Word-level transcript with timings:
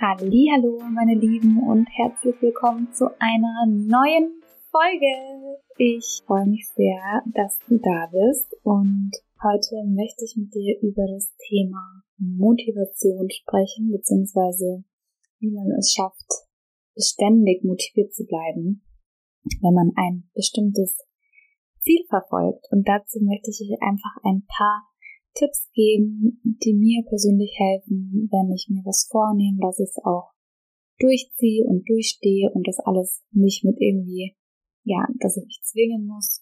Hallo, 0.00 0.80
meine 0.92 1.14
Lieben 1.14 1.62
und 1.62 1.86
herzlich 1.86 2.34
willkommen 2.40 2.92
zu 2.92 3.06
einer 3.18 3.64
neuen 3.66 4.42
Folge. 4.70 5.58
Ich 5.78 6.22
freue 6.26 6.46
mich 6.46 6.68
sehr, 6.74 7.22
dass 7.32 7.58
du 7.68 7.78
da 7.78 8.10
bist 8.12 8.54
und 8.64 9.12
heute 9.42 9.82
möchte 9.86 10.24
ich 10.24 10.36
mit 10.36 10.54
dir 10.54 10.78
über 10.82 11.06
das 11.06 11.34
Thema 11.48 12.02
Motivation 12.18 13.30
sprechen, 13.30 13.90
beziehungsweise 13.92 14.84
wie 15.40 15.50
man 15.50 15.70
es 15.78 15.92
schafft, 15.92 16.46
beständig 16.94 17.64
motiviert 17.64 18.12
zu 18.14 18.24
bleiben, 18.24 18.82
wenn 19.62 19.74
man 19.74 19.92
ein 19.96 20.28
bestimmtes 20.34 20.98
Ziel 21.80 22.04
verfolgt. 22.08 22.66
Und 22.70 22.88
dazu 22.88 23.20
möchte 23.20 23.50
ich 23.50 23.60
euch 23.60 23.80
einfach 23.80 24.16
ein 24.22 24.44
paar 24.46 24.88
Tipps 25.34 25.70
geben, 25.72 26.40
die 26.64 26.74
mir 26.74 27.02
persönlich 27.08 27.54
helfen, 27.58 28.28
wenn 28.30 28.52
ich 28.54 28.68
mir 28.68 28.82
was 28.84 29.08
vornehme, 29.10 29.58
dass 29.60 29.78
ich 29.78 29.88
es 29.90 29.98
auch 30.04 30.32
durchziehe 30.98 31.66
und 31.66 31.88
durchstehe 31.88 32.50
und 32.52 32.66
das 32.66 32.78
alles 32.78 33.22
nicht 33.32 33.64
mit 33.64 33.76
irgendwie, 33.80 34.36
ja, 34.84 35.06
dass 35.20 35.36
ich 35.36 35.44
mich 35.44 35.60
zwingen 35.62 36.06
muss, 36.06 36.40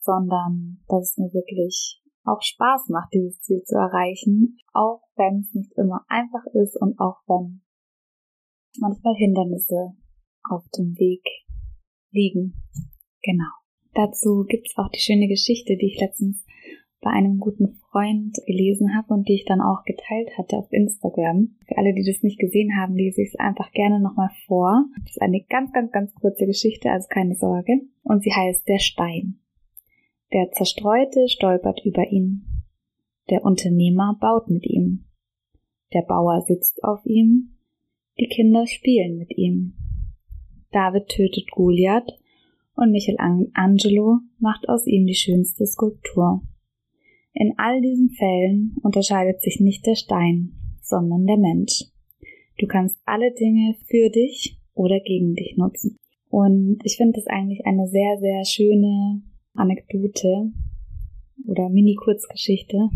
sondern 0.00 0.84
dass 0.88 1.10
es 1.10 1.16
mir 1.16 1.32
wirklich 1.32 2.02
auch 2.24 2.42
Spaß 2.42 2.88
macht, 2.88 3.14
dieses 3.14 3.40
Ziel 3.40 3.62
zu 3.62 3.76
erreichen, 3.76 4.58
auch 4.72 5.00
wenn 5.16 5.40
es 5.40 5.54
nicht 5.54 5.72
immer 5.76 6.04
einfach 6.08 6.44
ist 6.52 6.76
und 6.80 6.98
auch 6.98 7.22
wenn 7.26 7.62
manchmal 8.78 9.14
Hindernisse 9.14 9.96
auf 10.50 10.64
dem 10.76 10.96
Weg 10.98 11.24
liegen. 12.10 12.62
Genau. 13.22 13.50
Dazu 13.94 14.44
gibt's 14.46 14.76
auch 14.76 14.90
die 14.90 15.00
schöne 15.00 15.28
Geschichte, 15.28 15.76
die 15.76 15.86
ich 15.86 16.00
letztens 16.00 16.44
bei 17.00 17.10
einem 17.10 17.38
guten 17.38 17.78
Freund 17.90 18.36
gelesen 18.46 18.96
habe 18.96 19.14
und 19.14 19.28
die 19.28 19.34
ich 19.34 19.44
dann 19.44 19.60
auch 19.60 19.84
geteilt 19.84 20.36
hatte 20.38 20.56
auf 20.56 20.72
Instagram. 20.72 21.56
Für 21.66 21.78
alle, 21.78 21.94
die 21.94 22.04
das 22.04 22.22
nicht 22.22 22.38
gesehen 22.38 22.76
haben, 22.76 22.94
lese 22.94 23.22
ich 23.22 23.28
es 23.28 23.38
einfach 23.38 23.70
gerne 23.72 24.00
nochmal 24.00 24.30
vor. 24.46 24.86
Das 25.02 25.12
ist 25.12 25.22
eine 25.22 25.42
ganz, 25.48 25.72
ganz, 25.72 25.92
ganz 25.92 26.14
kurze 26.14 26.46
Geschichte, 26.46 26.90
also 26.90 27.06
keine 27.08 27.34
Sorge. 27.34 27.80
Und 28.02 28.22
sie 28.22 28.32
heißt 28.32 28.66
Der 28.68 28.78
Stein. 28.78 29.38
Der 30.32 30.50
Zerstreute 30.50 31.28
stolpert 31.28 31.82
über 31.84 32.10
ihn. 32.10 32.64
Der 33.30 33.44
Unternehmer 33.44 34.16
baut 34.20 34.48
mit 34.48 34.66
ihm. 34.66 35.04
Der 35.92 36.02
Bauer 36.02 36.42
sitzt 36.42 36.82
auf 36.82 37.04
ihm. 37.04 37.56
Die 38.18 38.28
Kinder 38.28 38.66
spielen 38.66 39.18
mit 39.18 39.36
ihm. 39.36 39.74
David 40.72 41.08
tötet 41.08 41.50
Goliath 41.50 42.18
und 42.74 42.90
Michelangelo 42.90 44.18
macht 44.38 44.68
aus 44.68 44.86
ihm 44.86 45.06
die 45.06 45.14
schönste 45.14 45.66
Skulptur. 45.66 46.42
In 47.38 47.52
all 47.58 47.82
diesen 47.82 48.08
Fällen 48.08 48.76
unterscheidet 48.82 49.42
sich 49.42 49.60
nicht 49.60 49.84
der 49.84 49.94
Stein, 49.94 50.52
sondern 50.80 51.26
der 51.26 51.36
Mensch. 51.36 51.84
Du 52.58 52.66
kannst 52.66 52.98
alle 53.04 53.30
Dinge 53.34 53.74
für 53.84 54.08
dich 54.08 54.58
oder 54.72 55.00
gegen 55.00 55.34
dich 55.34 55.54
nutzen. 55.58 55.98
Und 56.30 56.78
ich 56.84 56.96
finde 56.96 57.12
das 57.20 57.26
eigentlich 57.26 57.66
eine 57.66 57.88
sehr, 57.88 58.16
sehr 58.20 58.42
schöne 58.46 59.22
Anekdote 59.52 60.50
oder 61.46 61.68
Mini-Kurzgeschichte 61.68 62.88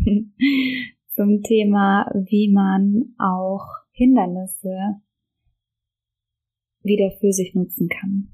zum 1.14 1.42
Thema, 1.42 2.10
wie 2.14 2.50
man 2.50 3.14
auch 3.18 3.66
Hindernisse 3.92 5.02
wieder 6.82 7.10
für 7.10 7.32
sich 7.32 7.54
nutzen 7.54 7.90
kann. 7.90 8.30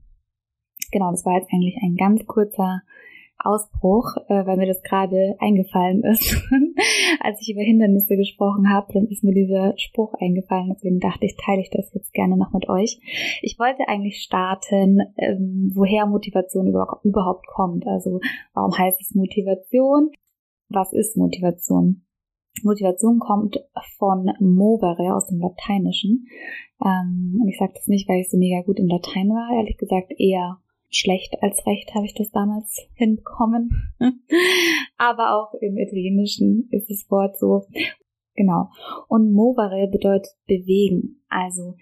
Genau, 0.93 1.11
das 1.11 1.27
war 1.27 1.37
jetzt 1.37 1.53
eigentlich 1.53 1.77
ein 1.83 1.97
ganz 1.97 2.25
kurzer 2.27 2.83
Ausbruch, 3.47 4.17
äh, 4.29 4.47
weil 4.47 4.57
mir 4.57 4.67
das 4.67 4.83
gerade 4.83 5.37
eingefallen 5.39 6.03
ist. 6.05 6.37
Als 7.21 7.41
ich 7.41 7.53
über 7.53 7.63
Hindernisse 7.63 8.17
gesprochen 8.17 8.71
habe, 8.71 8.93
dann 8.93 9.07
ist 9.07 9.25
mir 9.25 9.35
dieser 9.35 9.75
Spruch 9.79 10.15
eingefallen. 10.21 10.73
Deswegen 10.75 11.01
dachte 11.01 11.27
ich, 11.27 11.37
teile 11.37 11.61
ich 11.61 11.71
das 11.71 11.93
jetzt 11.95 12.13
gerne 12.13 12.37
noch 12.37 12.53
mit 12.53 12.69
euch. 12.69 13.01
Ich 13.43 13.59
wollte 13.59 13.89
eigentlich 13.89 14.23
starten, 14.23 15.01
ähm, 15.17 15.71
woher 15.75 16.07
Motivation 16.07 16.67
überhaupt 17.03 17.47
kommt. 17.47 17.87
Also 17.87 18.21
warum 18.55 18.77
heißt 18.77 19.01
es 19.01 19.15
Motivation? 19.15 20.11
Was 20.69 20.93
ist 20.93 21.17
Motivation? 21.17 22.03
Motivation 22.63 23.19
kommt 23.19 23.59
von 23.99 24.33
movere 24.41 25.15
aus 25.15 25.27
dem 25.27 25.41
Lateinischen. 25.41 26.27
Ähm, 26.85 27.39
und 27.41 27.49
ich 27.49 27.59
sage 27.59 27.73
das 27.75 27.87
nicht, 27.87 28.09
weil 28.09 28.21
ich 28.21 28.31
so 28.31 28.37
mega 28.37 28.63
gut 28.63 28.79
in 28.79 28.89
Latein 28.89 29.29
war, 29.29 29.57
ehrlich 29.57 29.77
gesagt 29.77 30.13
eher 30.19 30.59
schlecht 30.97 31.35
als 31.43 31.67
recht 31.67 31.95
habe 31.95 32.07
ich 32.07 32.15
das 32.15 32.31
damals 32.31 32.89
hinbekommen. 32.95 33.95
Aber 34.97 35.37
auch 35.37 35.55
im 35.61 35.77
Italienischen 35.77 36.69
ist 36.71 36.91
das 36.91 37.11
Wort 37.11 37.39
so. 37.39 37.67
Genau. 38.35 38.71
Und 39.09 39.33
movere 39.33 39.89
bedeutet 39.91 40.33
bewegen. 40.47 41.23
Also 41.29 41.77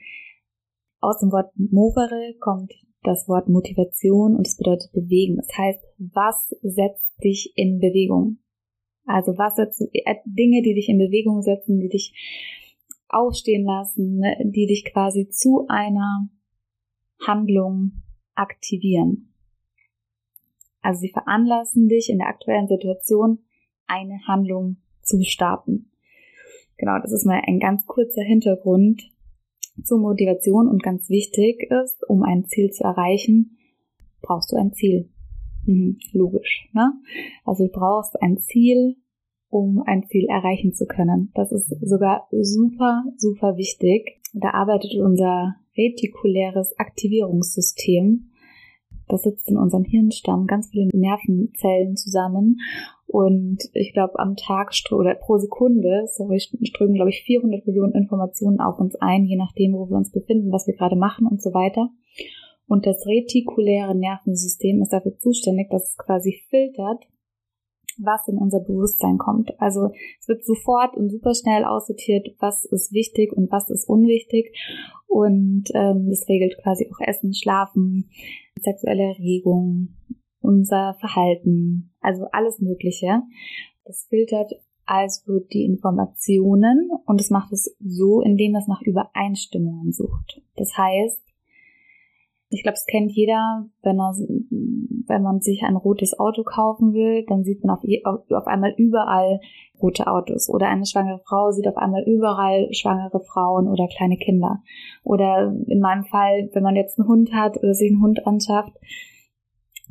aus 1.01 1.19
dem 1.21 1.33
Wort 1.33 1.51
movere 1.57 2.35
kommt 2.41 2.73
das 3.03 3.29
Wort 3.29 3.49
Motivation 3.49 4.37
und 4.37 4.47
es 4.47 4.57
bedeutet 4.57 4.91
bewegen. 4.93 5.37
Das 5.37 5.49
heißt, 5.57 5.81
was 5.99 6.49
setzt 6.63 7.13
dich 7.23 7.53
in 7.57 7.79
Bewegung? 7.79 8.39
Also 9.05 9.37
was 9.37 9.57
setzt 9.57 9.83
äh, 9.93 10.15
Dinge, 10.25 10.63
die 10.63 10.75
dich 10.75 10.89
in 10.89 10.99
Bewegung 10.99 11.43
setzen, 11.43 11.79
die 11.79 11.89
dich 11.89 12.15
aufstehen 13.09 13.65
lassen, 13.65 14.17
ne, 14.17 14.37
die 14.45 14.67
dich 14.67 14.85
quasi 14.91 15.29
zu 15.29 15.67
einer 15.69 16.31
Handlung 17.27 18.04
aktivieren. 18.35 19.33
Also 20.83 21.01
sie 21.01 21.11
veranlassen 21.11 21.89
dich 21.89 22.11
in 22.11 22.19
der 22.19 22.29
aktuellen 22.29 22.69
Situation 22.69 23.39
eine 23.87 24.21
Handlung 24.27 24.77
zu 25.03 25.23
starten. 25.23 25.91
Genau, 26.77 26.99
das 27.01 27.13
ist 27.13 27.25
mal 27.25 27.41
ein 27.47 27.59
ganz 27.59 27.87
kurzer 27.87 28.23
Hintergrund 28.23 29.03
zur 29.83 29.99
Motivation 29.99 30.69
und 30.69 30.83
ganz 30.83 31.09
wichtig 31.09 31.71
ist, 31.71 32.09
um 32.09 32.23
ein 32.23 32.45
Ziel 32.45 32.71
zu 32.71 32.85
erreichen, 32.85 33.57
brauchst 34.23 34.53
du 34.53 34.57
ein 34.57 34.73
Ziel. 34.73 35.09
Mhm, 35.67 35.99
logisch, 36.13 36.69
ne? 36.73 36.93
Also 37.45 37.67
du 37.67 37.73
brauchst 37.73 38.21
ein 38.21 38.39
Ziel, 38.39 38.97
um 39.49 39.83
ein 39.87 40.07
Ziel 40.09 40.27
erreichen 40.29 40.75
zu 40.75 40.87
können. 40.87 41.31
Das 41.35 41.53
ist 41.53 41.69
sogar 41.81 42.29
super, 42.31 43.05
super 43.17 43.57
wichtig. 43.57 44.21
Da 44.33 44.51
arbeitet 44.51 44.95
unser 45.01 45.57
retikuläres 45.77 46.79
Aktivierungssystem. 46.79 48.31
Das 49.09 49.23
sitzt 49.23 49.49
in 49.51 49.59
unserem 49.59 49.85
Hirnstamm 49.85 50.47
ganz 50.47 50.71
viele 50.71 50.89
Nervenzellen 50.93 51.97
zusammen 51.97 52.59
und 53.07 53.59
ich 53.75 53.93
glaube 53.93 54.19
am 54.19 54.35
Tag 54.35 54.73
oder 54.91 55.15
pro 55.15 55.37
Sekunde, 55.37 56.07
sorry, 56.09 56.41
strömen 56.41 56.95
glaube 56.95 57.11
ich 57.11 57.23
400 57.23 57.67
Millionen 57.67 57.93
Informationen 57.93 58.61
auf 58.61 58.79
uns 58.79 58.97
ein, 58.97 59.25
je 59.25 59.37
nachdem, 59.37 59.75
wo 59.75 59.89
wir 59.89 59.97
uns 59.97 60.11
befinden, 60.11 60.51
was 60.51 60.67
wir 60.67 60.75
gerade 60.75 60.97
machen 60.97 61.27
und 61.27 61.43
so 61.43 61.53
weiter. 61.53 61.91
Und 62.67 62.87
das 62.87 63.07
retikuläre 63.07 63.95
Nervensystem 63.95 64.81
ist 64.81 64.93
dafür 64.93 65.17
zuständig, 65.19 65.69
dass 65.71 65.91
es 65.91 65.97
quasi 65.99 66.43
filtert, 66.49 67.05
was 67.99 68.27
in 68.29 68.39
unser 68.39 68.61
Bewusstsein 68.61 69.19
kommt. 69.19 69.59
Also 69.61 69.91
es 70.21 70.29
wird 70.29 70.45
sofort 70.45 70.97
und 70.97 71.11
super 71.11 71.35
schnell 71.35 71.65
aussortiert, 71.65 72.29
was 72.39 72.65
ist 72.65 72.93
wichtig 72.93 73.33
und 73.33 73.51
was 73.51 73.71
ist 73.71 73.89
unwichtig. 73.89 74.57
Und 75.07 75.65
ähm, 75.75 76.09
das 76.09 76.29
regelt 76.29 76.59
quasi 76.63 76.91
auch 76.91 77.01
Essen, 77.01 77.35
Schlafen, 77.35 78.11
sexuelle 78.61 79.15
Erregung, 79.15 79.95
unser 80.41 80.95
Verhalten, 81.01 81.95
also 82.01 82.27
alles 82.33 82.61
Mögliche. 82.61 83.23
Das 83.85 84.07
filtert 84.09 84.53
also 84.87 85.39
die 85.53 85.65
Informationen 85.65 86.91
und 87.07 87.21
es 87.21 87.31
macht 87.31 87.53
es 87.53 87.75
so, 87.81 88.21
indem 88.21 88.55
es 88.55 88.67
nach 88.67 88.83
Übereinstimmungen 88.83 89.93
sucht. 89.93 90.43
Das 90.57 90.77
heißt, 90.77 91.24
ich 92.51 92.63
glaube, 92.63 92.75
es 92.75 92.87
kennt 92.87 93.11
jeder, 93.13 93.67
wenn, 93.83 93.99
er, 93.99 94.15
wenn 95.07 95.23
man 95.23 95.41
sich 95.41 95.63
ein 95.65 95.77
rotes 95.77 96.19
Auto 96.19 96.45
kaufen 96.45 96.93
will, 96.93 97.25
dann 97.27 97.43
sieht 97.43 97.65
man 97.65 97.77
auf, 97.77 97.83
auf 98.31 98.47
einmal 98.47 98.75
überall 98.77 99.41
rote 99.81 100.07
Autos. 100.07 100.49
Oder 100.49 100.69
eine 100.69 100.87
schwangere 100.87 101.21
Frau 101.27 101.51
sieht 101.51 101.67
auf 101.67 101.77
einmal 101.77 102.05
überall 102.07 102.69
schwangere 102.73 103.21
Frauen 103.21 103.69
oder 103.69 103.89
kleine 103.89 104.17
Kinder. 104.17 104.63
Oder 105.03 105.55
in 105.67 105.81
meinem 105.81 106.05
Fall, 106.05 106.51
wenn 106.53 106.63
man 106.63 106.77
jetzt 106.77 106.99
einen 106.99 107.09
Hund 107.09 107.33
hat 107.33 107.57
oder 107.59 107.75
sich 107.75 107.91
einen 107.91 108.03
Hund 108.03 108.27
anschafft, 108.27 108.77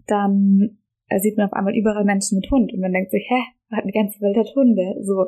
dann 0.07 0.77
sieht 1.19 1.37
man 1.37 1.47
auf 1.47 1.53
einmal 1.53 1.75
überall 1.75 2.05
Menschen 2.05 2.39
mit 2.39 2.49
Hund 2.49 2.73
und 2.73 2.79
man 2.79 2.91
denkt 2.91 3.11
sich, 3.11 3.25
hä, 3.29 3.41
die 3.85 3.91
ganze 3.91 4.21
Welt 4.21 4.37
hat 4.37 4.55
Hunde. 4.55 4.95
So, 5.01 5.25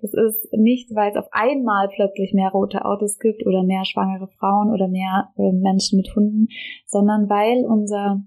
das 0.00 0.12
ist 0.14 0.52
nicht, 0.52 0.94
weil 0.94 1.10
es 1.10 1.16
auf 1.16 1.28
einmal 1.32 1.88
plötzlich 1.94 2.32
mehr 2.32 2.50
rote 2.50 2.84
Autos 2.84 3.18
gibt 3.18 3.46
oder 3.46 3.62
mehr 3.62 3.84
schwangere 3.84 4.28
Frauen 4.38 4.72
oder 4.72 4.88
mehr 4.88 5.30
äh, 5.36 5.52
Menschen 5.52 5.96
mit 5.98 6.14
Hunden, 6.14 6.48
sondern 6.86 7.28
weil 7.28 7.64
unser 7.64 8.22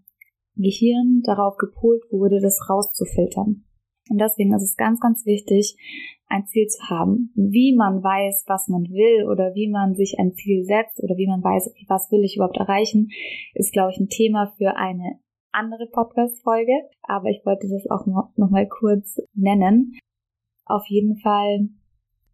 Gehirn 0.55 1.21
darauf 1.23 1.57
gepolt 1.57 2.03
wurde, 2.11 2.39
das 2.41 2.69
rauszufiltern. 2.69 3.63
Und 4.09 4.21
deswegen 4.21 4.53
ist 4.53 4.63
es 4.63 4.75
ganz, 4.75 4.99
ganz 4.99 5.25
wichtig, 5.25 5.75
ein 6.27 6.45
Ziel 6.45 6.67
zu 6.67 6.81
haben. 6.89 7.31
Wie 7.35 7.75
man 7.75 8.03
weiß, 8.03 8.45
was 8.47 8.67
man 8.67 8.83
will 8.83 9.27
oder 9.27 9.53
wie 9.55 9.69
man 9.69 9.95
sich 9.95 10.19
ein 10.19 10.33
Ziel 10.33 10.63
setzt 10.63 11.01
oder 11.01 11.17
wie 11.17 11.27
man 11.27 11.43
weiß, 11.43 11.73
was 11.87 12.11
will 12.11 12.23
ich 12.23 12.35
überhaupt 12.35 12.57
erreichen, 12.57 13.09
ist, 13.53 13.73
glaube 13.73 13.91
ich, 13.91 13.99
ein 13.99 14.09
Thema 14.09 14.53
für 14.57 14.75
eine 14.75 15.19
andere 15.57 15.87
Podcast-Folge, 15.87 16.73
aber 17.01 17.29
ich 17.29 17.43
wollte 17.45 17.67
das 17.67 17.89
auch 17.89 18.05
noch, 18.05 18.31
noch 18.37 18.49
mal 18.49 18.67
kurz 18.67 19.19
nennen. 19.33 19.97
Auf 20.65 20.85
jeden 20.87 21.17
Fall 21.17 21.69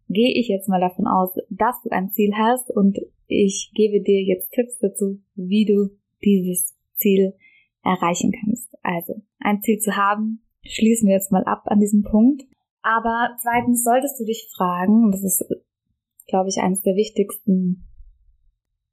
gehe 0.08 0.32
ich 0.34 0.48
jetzt 0.48 0.68
mal 0.68 0.80
davon 0.80 1.06
aus, 1.06 1.30
dass 1.48 1.80
du 1.82 1.90
ein 1.90 2.10
Ziel 2.10 2.32
hast 2.36 2.70
und 2.70 2.98
ich 3.26 3.72
gebe 3.74 4.02
dir 4.02 4.22
jetzt 4.22 4.52
Tipps 4.52 4.78
dazu, 4.78 5.20
wie 5.34 5.64
du 5.64 5.90
dieses 6.22 6.76
Ziel 6.96 7.34
erreichen 7.82 8.32
kannst. 8.32 8.76
Also, 8.82 9.22
ein 9.38 9.62
Ziel 9.62 9.78
zu 9.78 9.96
haben, 9.96 10.42
schließen 10.62 11.08
wir 11.08 11.14
jetzt 11.14 11.32
mal 11.32 11.44
ab 11.44 11.62
an 11.66 11.80
diesem 11.80 12.02
Punkt. 12.02 12.42
Aber 12.82 13.34
zweitens 13.40 13.82
solltest 13.82 14.20
du 14.20 14.24
dich 14.24 14.50
fragen, 14.54 15.10
das 15.10 15.24
ist, 15.24 15.44
glaube 16.26 16.50
ich, 16.50 16.58
eines 16.58 16.82
der 16.82 16.96
wichtigsten 16.96 17.88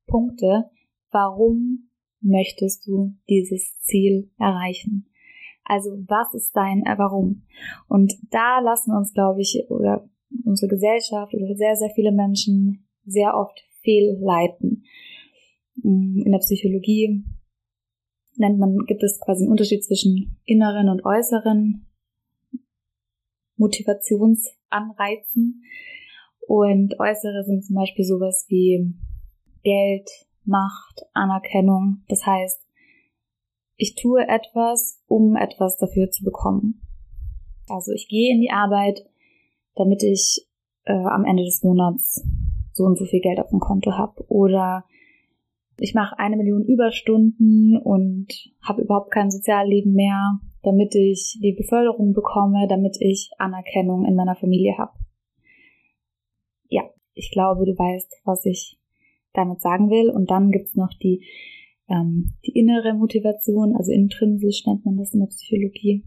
Punkte, 0.07 0.69
warum 1.11 1.90
möchtest 2.21 2.87
du 2.87 3.15
dieses 3.29 3.79
Ziel 3.81 4.29
erreichen? 4.37 5.07
Also 5.63 5.91
was 6.07 6.33
ist 6.33 6.55
dein 6.55 6.83
Warum? 6.97 7.43
Und 7.87 8.13
da 8.31 8.59
lassen 8.59 8.93
uns, 8.93 9.13
glaube 9.13 9.41
ich, 9.41 9.65
oder 9.69 10.09
unsere 10.45 10.69
Gesellschaft 10.69 11.33
oder 11.33 11.55
sehr, 11.55 11.75
sehr 11.75 11.89
viele 11.89 12.11
Menschen 12.11 12.87
sehr 13.05 13.35
oft 13.35 13.59
fehlleiten. 13.81 14.85
Mm, 15.75 16.23
in 16.25 16.31
der 16.31 16.39
Psychologie 16.39 17.23
nennt 18.35 18.59
man, 18.59 18.77
gibt 18.87 19.03
es 19.03 19.19
quasi 19.19 19.43
einen 19.43 19.51
Unterschied 19.51 19.83
zwischen 19.83 20.39
inneren 20.45 20.89
und 20.89 21.05
äußeren 21.05 21.85
Motivationsanreizen. 23.55 25.63
Und 26.47 26.99
äußere 26.99 27.43
sind 27.45 27.63
zum 27.63 27.75
Beispiel 27.75 28.03
sowas 28.03 28.45
wie 28.49 28.93
Geld, 29.63 30.09
Macht, 30.45 31.05
Anerkennung. 31.13 32.03
Das 32.07 32.25
heißt, 32.25 32.67
ich 33.77 33.95
tue 33.95 34.27
etwas, 34.27 35.01
um 35.07 35.35
etwas 35.35 35.77
dafür 35.77 36.09
zu 36.11 36.23
bekommen. 36.23 36.81
Also 37.67 37.91
ich 37.93 38.07
gehe 38.07 38.33
in 38.33 38.41
die 38.41 38.51
Arbeit, 38.51 39.05
damit 39.75 40.03
ich 40.03 40.47
äh, 40.85 40.93
am 40.93 41.25
Ende 41.25 41.43
des 41.43 41.63
Monats 41.63 42.23
so 42.73 42.83
und 42.83 42.97
so 42.97 43.05
viel 43.05 43.21
Geld 43.21 43.39
auf 43.39 43.49
dem 43.49 43.59
Konto 43.59 43.93
habe. 43.93 44.23
Oder 44.27 44.85
ich 45.77 45.93
mache 45.93 46.19
eine 46.19 46.37
Million 46.37 46.63
Überstunden 46.63 47.77
und 47.77 48.27
habe 48.61 48.83
überhaupt 48.83 49.11
kein 49.11 49.31
Sozialleben 49.31 49.93
mehr, 49.93 50.39
damit 50.63 50.93
ich 50.95 51.39
die 51.41 51.53
Beförderung 51.53 52.13
bekomme, 52.13 52.67
damit 52.67 52.97
ich 52.99 53.31
Anerkennung 53.37 54.05
in 54.05 54.15
meiner 54.15 54.35
Familie 54.35 54.77
habe. 54.77 54.93
Ja, 56.69 56.83
ich 57.13 57.31
glaube, 57.31 57.65
du 57.65 57.71
weißt, 57.71 58.21
was 58.25 58.45
ich 58.45 58.80
damit 59.33 59.61
sagen 59.61 59.89
will. 59.89 60.09
Und 60.09 60.29
dann 60.31 60.51
gibt's 60.51 60.75
noch 60.75 60.93
die, 61.01 61.25
ähm, 61.89 62.33
die 62.45 62.57
innere 62.57 62.93
Motivation, 62.93 63.75
also 63.75 63.91
intrinsisch 63.91 64.65
nennt 64.65 64.85
man 64.85 64.97
das 64.97 65.13
in 65.13 65.19
der 65.19 65.27
Psychologie. 65.27 66.05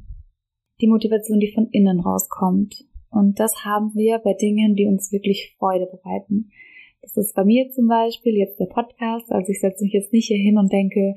Die 0.81 0.89
Motivation, 0.89 1.41
die 1.41 1.53
von 1.53 1.69
innen 1.71 2.01
rauskommt. 2.01 2.85
Und 3.11 3.39
das 3.39 3.65
haben 3.65 3.95
wir 3.95 4.19
bei 4.19 4.35
Dingen, 4.35 4.75
die 4.75 4.87
uns 4.87 5.13
wirklich 5.13 5.55
Freude 5.59 5.87
bereiten. 5.87 6.51
Das 7.01 7.17
ist 7.17 7.35
bei 7.35 7.45
mir 7.45 7.71
zum 7.71 7.87
Beispiel 7.87 8.35
jetzt 8.35 8.59
der 8.59 8.67
Podcast. 8.67 9.31
Also 9.31 9.53
ich 9.53 9.61
setze 9.61 9.85
mich 9.85 9.93
jetzt 9.93 10.13
nicht 10.13 10.27
hier 10.27 10.39
hin 10.39 10.59
und 10.59 10.73
denke, 10.73 11.15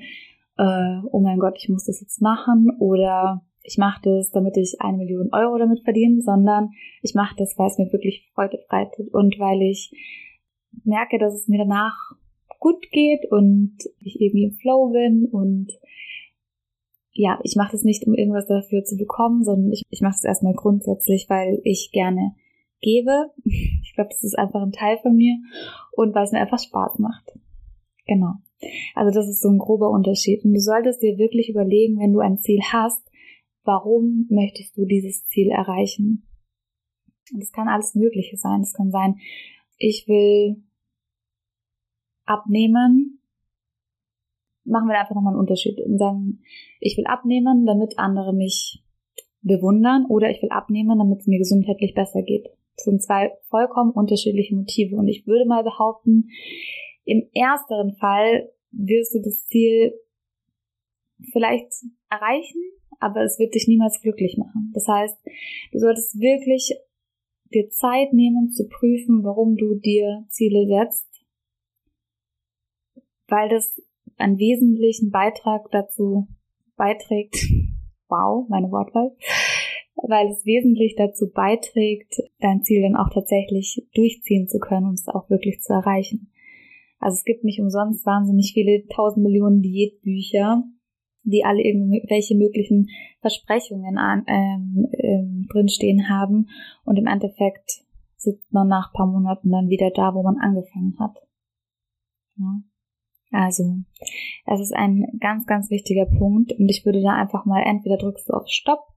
äh, 0.58 1.00
oh 1.12 1.20
mein 1.20 1.40
Gott, 1.40 1.58
ich 1.58 1.70
muss 1.70 1.86
das 1.86 2.02
jetzt 2.02 2.22
machen 2.22 2.70
oder 2.80 3.42
ich 3.64 3.78
mache 3.78 4.02
das, 4.04 4.32
damit 4.32 4.58
ich 4.58 4.78
eine 4.80 4.98
Million 4.98 5.30
Euro 5.34 5.58
damit 5.58 5.84
verdiene, 5.84 6.22
sondern 6.22 6.70
ich 7.02 7.16
mache 7.16 7.36
das, 7.38 7.58
weil 7.58 7.68
es 7.68 7.78
mir 7.78 7.92
wirklich 7.92 8.30
Freude 8.34 8.58
bereitet 8.58 9.14
und 9.14 9.38
weil 9.40 9.62
ich 9.62 9.92
merke, 10.84 11.18
dass 11.20 11.34
es 11.34 11.48
mir 11.48 11.60
danach 11.60 11.96
gut 12.60 12.90
geht 12.92 13.32
und 13.32 13.78
ich 14.00 14.20
irgendwie 14.20 14.46
im 14.46 14.54
Flow 14.54 14.90
bin 14.92 15.28
und 15.32 15.72
ja, 17.12 17.40
ich 17.44 17.56
mache 17.56 17.72
das 17.72 17.84
nicht, 17.84 18.06
um 18.06 18.14
irgendwas 18.14 18.46
dafür 18.46 18.84
zu 18.84 18.96
bekommen, 18.96 19.44
sondern 19.44 19.72
ich, 19.72 19.84
ich 19.90 20.02
mache 20.02 20.16
es 20.16 20.24
erstmal 20.24 20.54
grundsätzlich, 20.54 21.26
weil 21.30 21.60
ich 21.64 21.90
gerne 21.92 22.36
gebe. 22.82 23.32
Ich 23.84 23.94
glaube, 23.96 24.12
das 24.12 24.24
ist 24.24 24.38
einfach 24.38 24.62
ein 24.62 24.72
Teil 24.72 25.00
von 25.02 25.16
mir 25.16 25.38
und 25.94 26.14
weil 26.14 26.26
es 26.26 26.32
mir 26.32 26.40
einfach 26.40 26.60
Spaß 26.60 27.00
macht. 27.00 27.40
Genau. 28.06 28.34
Also 28.94 29.12
das 29.12 29.28
ist 29.28 29.42
so 29.42 29.50
ein 29.50 29.58
grober 29.58 29.90
Unterschied. 29.90 30.46
Und 30.46 30.54
du 30.54 30.60
solltest 30.60 31.02
dir 31.02 31.18
wirklich 31.18 31.50
überlegen, 31.50 31.98
wenn 31.98 32.14
du 32.14 32.20
ein 32.20 32.38
Ziel 32.38 32.60
hast, 32.72 33.02
warum 33.64 34.28
möchtest 34.30 34.78
du 34.78 34.86
dieses 34.86 35.26
Ziel 35.26 35.50
erreichen? 35.50 36.28
Und 37.34 37.42
das 37.42 37.52
kann 37.52 37.68
alles 37.68 37.96
Mögliche 37.96 38.38
sein. 38.38 38.60
Das 38.62 38.74
kann 38.74 38.92
sein, 38.92 39.16
ich 39.78 40.08
will 40.08 40.64
abnehmen. 42.28 43.20
Machen 44.66 44.90
wir 44.90 45.00
einfach 45.00 45.16
nochmal 45.16 45.34
einen 45.34 45.40
Unterschied 45.40 45.80
und 45.80 45.98
sagen, 45.98 46.40
ich 46.80 46.98
will 46.98 47.06
abnehmen, 47.06 47.66
damit 47.66 47.98
andere 47.98 48.34
mich 48.34 48.84
bewundern 49.42 50.06
oder 50.10 50.30
ich 50.30 50.42
will 50.42 50.50
abnehmen, 50.50 51.00
damit 51.00 51.22
es 51.22 51.28
mir 51.28 51.40
gesundheitlich 51.40 51.94
besser 51.94 52.22
geht. 52.22 52.48
Das 52.76 52.86
sind 52.86 53.02
zwei 53.02 53.32
vollkommen 53.50 53.92
unterschiedliche 53.92 54.56
Motive 54.56 54.96
und 54.98 55.08
ich 55.08 55.26
würde 55.26 55.46
mal 55.46 55.64
behaupten, 55.64 56.30
im 57.06 57.28
ersteren 57.34 57.96
Fall 57.96 58.52
wirst 58.72 59.16
du 59.16 59.22
das 59.22 59.48
Ziel 59.48 59.94
vielleicht 61.32 61.72
erreichen, 62.10 62.62
aber 63.00 63.24
es 63.24 63.40
wird 63.40 63.56
dich 63.56 63.68
niemals 63.68 64.02
glücklich 64.02 64.38
machen. 64.38 64.72
Das 64.74 64.88
heißt, 64.88 65.18
du 65.72 65.80
solltest 65.80 66.20
wirklich 66.20 66.74
dir 67.54 67.70
Zeit 67.70 68.14
nehmen 68.14 68.52
zu 68.52 68.68
prüfen, 68.68 69.24
warum 69.24 69.56
du 69.56 69.76
dir 69.76 70.26
Ziele 70.30 70.68
setzt, 70.68 71.17
weil 73.28 73.50
das 73.50 73.82
einen 74.18 74.38
wesentlichen 74.38 75.12
Beitrag 75.12 75.70
dazu 75.72 76.28
beiträgt, 76.76 77.36
wow, 78.10 78.48
meine 78.50 78.72
Wortwahl, 78.72 79.16
weil 80.04 80.28
es 80.28 80.46
wesentlich 80.46 80.96
dazu 80.96 81.30
beiträgt, 81.32 82.22
dein 82.40 82.64
Ziel 82.64 82.82
dann 82.82 82.96
auch 82.96 83.10
tatsächlich 83.14 83.88
durchziehen 83.94 84.48
zu 84.48 84.60
können 84.60 84.88
und 84.88 84.94
es 84.94 85.08
auch 85.08 85.30
wirklich 85.30 85.62
zu 85.62 85.74
erreichen. 85.74 86.32
Also 87.00 87.16
es 87.16 87.26
gibt 87.26 87.44
nicht 87.44 87.60
umsonst 87.60 88.06
wahnsinnig 88.06 88.54
viele 88.54 88.86
tausend 88.88 89.24
Millionen 89.24 89.62
Diätbücher, 89.62 90.64
die 91.24 91.44
alle 91.44 91.62
irgendwelche 91.62 92.36
möglichen 92.36 92.90
Versprechungen 93.22 93.98
an, 93.98 94.24
ähm, 94.28 94.88
ähm, 94.94 95.48
drinstehen 95.52 96.10
haben 96.10 96.48
und 96.86 96.98
im 96.98 97.06
Endeffekt 97.06 97.84
sitzt 98.16 98.52
man 98.52 98.68
nach 98.68 98.94
paar 98.94 99.08
Monaten 99.08 99.52
dann 99.52 99.70
wieder 99.70 99.92
da, 99.92 100.16
wo 100.16 100.24
man 100.24 100.38
angefangen 100.38 100.96
hat. 101.00 101.18
Ja. 102.38 102.62
Also, 103.32 103.78
das 104.46 104.62
ist 104.62 104.74
ein 104.74 105.06
ganz, 105.20 105.46
ganz 105.46 105.70
wichtiger 105.70 106.06
Punkt 106.06 106.54
und 106.54 106.70
ich 106.70 106.86
würde 106.86 107.02
da 107.02 107.14
einfach 107.14 107.46
mal, 107.46 107.62
entweder 107.64 107.98
drückst 107.98 108.30
du 108.30 108.34
auf 108.34 108.48
Stopp 108.48 108.88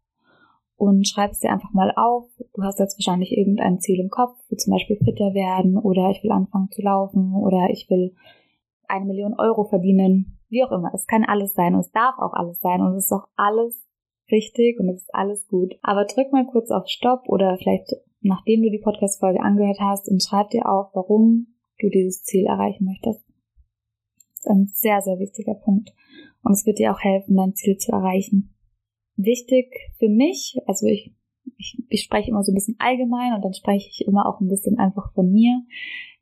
und 0.76 1.06
schreibst 1.06 1.42
dir 1.42 1.50
einfach 1.50 1.72
mal 1.72 1.92
auf. 1.96 2.28
Du 2.54 2.62
hast 2.62 2.78
jetzt 2.78 2.98
wahrscheinlich 2.98 3.36
irgendein 3.36 3.80
Ziel 3.80 4.00
im 4.00 4.08
Kopf, 4.08 4.38
wie 4.48 4.56
zum 4.56 4.72
Beispiel 4.72 4.96
fitter 4.96 5.34
werden 5.34 5.76
oder 5.76 6.10
ich 6.10 6.22
will 6.22 6.30
anfangen 6.30 6.70
zu 6.70 6.80
laufen 6.82 7.34
oder 7.34 7.68
ich 7.70 7.88
will 7.90 8.14
eine 8.88 9.04
Million 9.04 9.34
Euro 9.38 9.64
verdienen, 9.64 10.38
wie 10.48 10.64
auch 10.64 10.72
immer. 10.72 10.90
Es 10.94 11.06
kann 11.06 11.24
alles 11.24 11.54
sein 11.54 11.74
und 11.74 11.80
es 11.80 11.92
darf 11.92 12.18
auch 12.18 12.32
alles 12.32 12.60
sein 12.60 12.80
und 12.80 12.94
es 12.94 13.06
ist 13.06 13.12
auch 13.12 13.28
alles 13.36 13.86
richtig 14.30 14.78
und 14.78 14.88
es 14.88 15.02
ist 15.02 15.14
alles 15.14 15.46
gut. 15.48 15.74
Aber 15.82 16.04
drück 16.04 16.32
mal 16.32 16.46
kurz 16.46 16.70
auf 16.70 16.86
Stopp 16.86 17.28
oder 17.28 17.56
vielleicht 17.58 17.92
nachdem 18.22 18.62
du 18.62 18.70
die 18.70 18.82
Podcast-Folge 18.82 19.40
angehört 19.40 19.78
hast 19.80 20.08
und 20.08 20.22
schreib 20.22 20.50
dir 20.50 20.68
auf, 20.68 20.88
warum 20.94 21.48
du 21.78 21.88
dieses 21.88 22.22
Ziel 22.22 22.46
erreichen 22.46 22.84
möchtest. 22.84 23.29
Ist 24.40 24.48
ein 24.48 24.70
sehr, 24.72 25.02
sehr 25.02 25.18
wichtiger 25.18 25.54
Punkt. 25.54 25.92
Und 26.42 26.52
es 26.52 26.64
wird 26.64 26.78
dir 26.78 26.92
auch 26.92 27.00
helfen, 27.00 27.36
dein 27.36 27.54
Ziel 27.54 27.76
zu 27.76 27.92
erreichen. 27.92 28.54
Wichtig 29.16 29.66
für 29.98 30.08
mich, 30.08 30.56
also 30.66 30.86
ich, 30.86 31.14
ich, 31.58 31.82
ich 31.90 32.02
spreche 32.02 32.30
immer 32.30 32.42
so 32.42 32.50
ein 32.50 32.54
bisschen 32.54 32.76
allgemein 32.78 33.34
und 33.34 33.44
dann 33.44 33.52
spreche 33.52 33.90
ich 33.90 34.06
immer 34.06 34.26
auch 34.26 34.40
ein 34.40 34.48
bisschen 34.48 34.78
einfach 34.78 35.12
von 35.12 35.30
mir, 35.30 35.60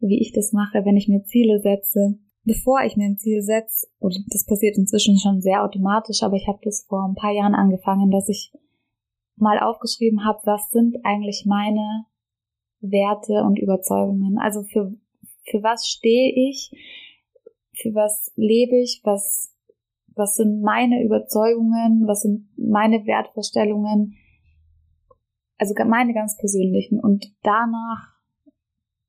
wie 0.01 0.21
ich 0.21 0.33
das 0.33 0.53
mache, 0.53 0.85
wenn 0.85 0.97
ich 0.97 1.07
mir 1.07 1.23
Ziele 1.23 1.61
setze. 1.61 2.19
Bevor 2.43 2.83
ich 2.83 2.97
mir 2.97 3.05
ein 3.05 3.19
Ziel 3.19 3.43
setze, 3.43 3.87
und 4.01 4.17
das 4.31 4.47
passiert 4.47 4.77
inzwischen 4.77 5.17
schon 5.19 5.41
sehr 5.41 5.63
automatisch, 5.63 6.25
aber 6.25 6.35
ich 6.35 6.49
habe 6.49 6.59
das 6.63 6.87
vor 6.89 7.05
ein 7.05 7.15
paar 7.15 7.33
Jahren 7.33 7.55
angefangen, 7.55 8.11
dass 8.11 8.29
ich 8.29 8.53
mal 9.37 9.61
aufgeschrieben 9.61 10.25
habe, 10.25 10.41
was 10.45 10.71
sind 10.71 10.97
eigentlich 11.05 11.45
meine 11.47 12.07
Werte 12.81 13.45
und 13.45 13.61
Überzeugungen. 13.61 14.39
Also 14.39 14.63
für, 14.65 14.93
für 15.45 15.63
was 15.63 15.87
stehe 15.87 16.33
ich, 16.49 16.73
für 17.81 17.95
was 17.95 18.33
lebe 18.37 18.77
ich, 18.77 19.01
was, 19.05 19.55
was 20.15 20.37
sind 20.37 20.63
meine 20.63 21.03
Überzeugungen, 21.03 22.07
was 22.07 22.23
sind 22.23 22.49
meine 22.57 23.07
Wertvorstellungen, 23.07 24.17
also 25.59 25.75
meine 25.87 26.15
ganz 26.15 26.37
persönlichen. 26.37 27.01
Und 27.01 27.33
danach 27.43 28.15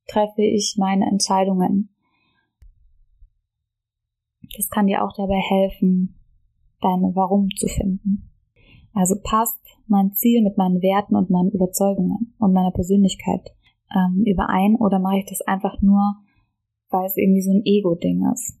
treffe 0.06 0.42
ich 0.42 0.76
meine 0.78 1.06
Entscheidungen. 1.06 1.90
Das 4.56 4.68
kann 4.68 4.86
dir 4.86 5.04
auch 5.04 5.14
dabei 5.16 5.38
helfen, 5.38 6.18
deine 6.80 7.14
Warum 7.14 7.48
zu 7.56 7.68
finden. 7.68 8.30
Also 8.92 9.14
passt 9.22 9.60
mein 9.86 10.12
Ziel 10.12 10.42
mit 10.42 10.56
meinen 10.56 10.82
Werten 10.82 11.14
und 11.14 11.30
meinen 11.30 11.50
Überzeugungen 11.50 12.34
und 12.38 12.52
meiner 12.52 12.72
Persönlichkeit 12.72 13.54
ähm, 13.94 14.24
überein 14.24 14.76
oder 14.76 14.98
mache 14.98 15.18
ich 15.18 15.26
das 15.26 15.40
einfach 15.42 15.80
nur, 15.80 16.16
weil 16.90 17.06
es 17.06 17.16
irgendwie 17.16 17.42
so 17.42 17.52
ein 17.52 17.62
Ego-Ding 17.64 18.24
ist. 18.32 18.58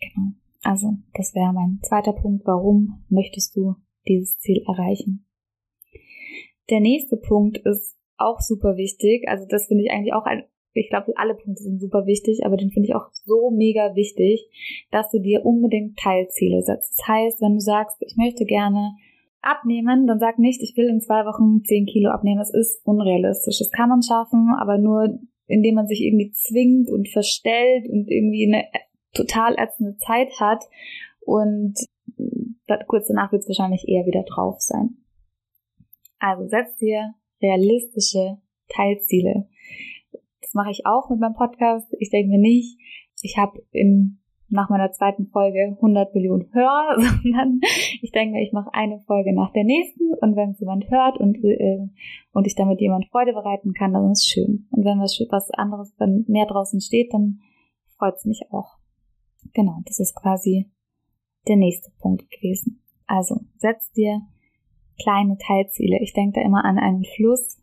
Genau. 0.00 0.32
Also, 0.62 0.96
das 1.14 1.34
wäre 1.34 1.52
mein 1.52 1.80
zweiter 1.82 2.12
Punkt. 2.12 2.46
Warum 2.46 3.04
möchtest 3.08 3.56
du 3.56 3.76
dieses 4.06 4.38
Ziel 4.38 4.62
erreichen? 4.66 5.26
Der 6.70 6.80
nächste 6.80 7.16
Punkt 7.16 7.58
ist 7.58 7.96
auch 8.16 8.40
super 8.40 8.76
wichtig. 8.76 9.28
Also 9.28 9.46
das 9.48 9.66
finde 9.66 9.84
ich 9.84 9.90
eigentlich 9.90 10.14
auch 10.14 10.24
ein, 10.24 10.44
ich 10.74 10.88
glaube, 10.88 11.12
alle 11.16 11.34
Punkte 11.34 11.62
sind 11.62 11.80
super 11.80 12.06
wichtig, 12.06 12.46
aber 12.46 12.56
den 12.56 12.70
finde 12.70 12.88
ich 12.88 12.94
auch 12.94 13.10
so 13.12 13.50
mega 13.50 13.94
wichtig, 13.94 14.48
dass 14.90 15.10
du 15.10 15.18
dir 15.18 15.44
unbedingt 15.44 15.98
Teilziele 15.98 16.62
setzt. 16.62 16.98
Das 16.98 17.08
heißt, 17.08 17.40
wenn 17.42 17.54
du 17.54 17.60
sagst, 17.60 17.96
ich 18.00 18.16
möchte 18.16 18.44
gerne 18.44 18.94
abnehmen, 19.42 20.06
dann 20.06 20.20
sag 20.20 20.38
nicht, 20.38 20.62
ich 20.62 20.76
will 20.76 20.88
in 20.88 21.00
zwei 21.00 21.26
Wochen 21.26 21.64
zehn 21.64 21.84
Kilo 21.84 22.10
abnehmen. 22.10 22.38
Das 22.38 22.54
ist 22.54 22.80
unrealistisch. 22.86 23.58
Das 23.58 23.70
kann 23.70 23.88
man 23.88 24.02
schaffen, 24.02 24.50
aber 24.58 24.78
nur 24.78 25.18
indem 25.52 25.74
man 25.74 25.86
sich 25.86 26.00
irgendwie 26.00 26.32
zwingt 26.32 26.90
und 26.90 27.08
verstellt 27.08 27.88
und 27.88 28.10
irgendwie 28.10 28.46
eine 28.46 28.64
total 29.12 29.56
ätzende 29.58 29.96
Zeit 29.98 30.40
hat 30.40 30.64
und 31.20 31.74
kurz 32.86 33.08
danach 33.08 33.32
wird 33.32 33.42
es 33.42 33.48
wahrscheinlich 33.48 33.86
eher 33.86 34.06
wieder 34.06 34.22
drauf 34.22 34.60
sein. 34.60 34.96
Also 36.18 36.48
setz 36.48 36.76
dir 36.76 37.14
realistische 37.42 38.38
Teilziele. 38.68 39.48
Das 40.40 40.54
mache 40.54 40.70
ich 40.70 40.86
auch 40.86 41.10
mit 41.10 41.20
meinem 41.20 41.34
Podcast. 41.34 41.94
Ich 41.98 42.10
denke 42.10 42.30
mir 42.30 42.38
nicht, 42.38 42.78
ich 43.20 43.36
habe 43.36 43.62
in 43.72 44.21
nach 44.52 44.68
meiner 44.68 44.92
zweiten 44.92 45.26
Folge 45.28 45.76
100 45.76 46.14
Millionen 46.14 46.52
Hörer, 46.52 46.96
sondern 47.22 47.60
ich 48.00 48.12
denke 48.12 48.40
ich 48.40 48.52
mache 48.52 48.72
eine 48.72 49.00
Folge 49.00 49.34
nach 49.34 49.52
der 49.52 49.64
nächsten 49.64 50.12
und 50.20 50.36
wenn 50.36 50.50
es 50.50 50.60
jemand 50.60 50.90
hört 50.90 51.18
und, 51.18 51.42
äh, 51.42 51.88
und 52.32 52.46
ich 52.46 52.54
damit 52.54 52.80
jemand 52.80 53.06
Freude 53.06 53.32
bereiten 53.32 53.72
kann, 53.72 53.94
dann 53.94 54.10
ist 54.12 54.24
es 54.24 54.28
schön. 54.28 54.68
Und 54.70 54.84
wenn 54.84 55.00
was, 55.00 55.18
was 55.30 55.50
anderes, 55.52 55.94
wenn 55.98 56.24
mehr 56.28 56.46
draußen 56.46 56.80
steht, 56.80 57.12
dann 57.12 57.40
freut 57.96 58.14
es 58.16 58.26
mich 58.26 58.42
auch. 58.50 58.76
Genau, 59.54 59.78
das 59.86 59.98
ist 59.98 60.14
quasi 60.14 60.70
der 61.48 61.56
nächste 61.56 61.90
Punkt 61.98 62.30
gewesen. 62.30 62.82
Also 63.06 63.40
setz 63.56 63.90
dir 63.92 64.20
kleine 65.02 65.36
Teilziele. 65.38 65.98
Ich 66.00 66.12
denke 66.12 66.40
da 66.40 66.46
immer 66.46 66.64
an 66.64 66.78
einen 66.78 67.04
Fluss. 67.04 67.58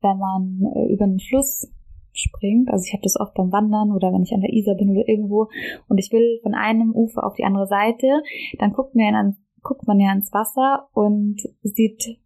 Wenn 0.00 0.18
man 0.18 0.72
äh, 0.74 0.92
über 0.92 1.04
einen 1.04 1.20
Fluss 1.20 1.72
springt, 2.12 2.70
also 2.70 2.84
ich 2.86 2.92
habe 2.92 3.02
das 3.02 3.18
oft 3.18 3.34
beim 3.34 3.52
Wandern 3.52 3.92
oder 3.92 4.12
wenn 4.12 4.22
ich 4.22 4.32
an 4.32 4.40
der 4.40 4.52
Isar 4.52 4.74
bin 4.74 4.90
oder 4.90 5.08
irgendwo 5.08 5.48
und 5.88 5.98
ich 5.98 6.12
will 6.12 6.40
von 6.42 6.54
einem 6.54 6.92
Ufer 6.94 7.24
auf 7.24 7.34
die 7.34 7.44
andere 7.44 7.66
Seite, 7.66 8.22
dann 8.58 8.72
guckt 8.72 8.94
man 8.94 9.04
ja, 9.04 9.18
an, 9.18 9.36
guckt 9.62 9.86
man 9.86 10.00
ja 10.00 10.12
ins 10.12 10.32
Wasser 10.32 10.88
und 10.92 11.40
sieht 11.62 12.18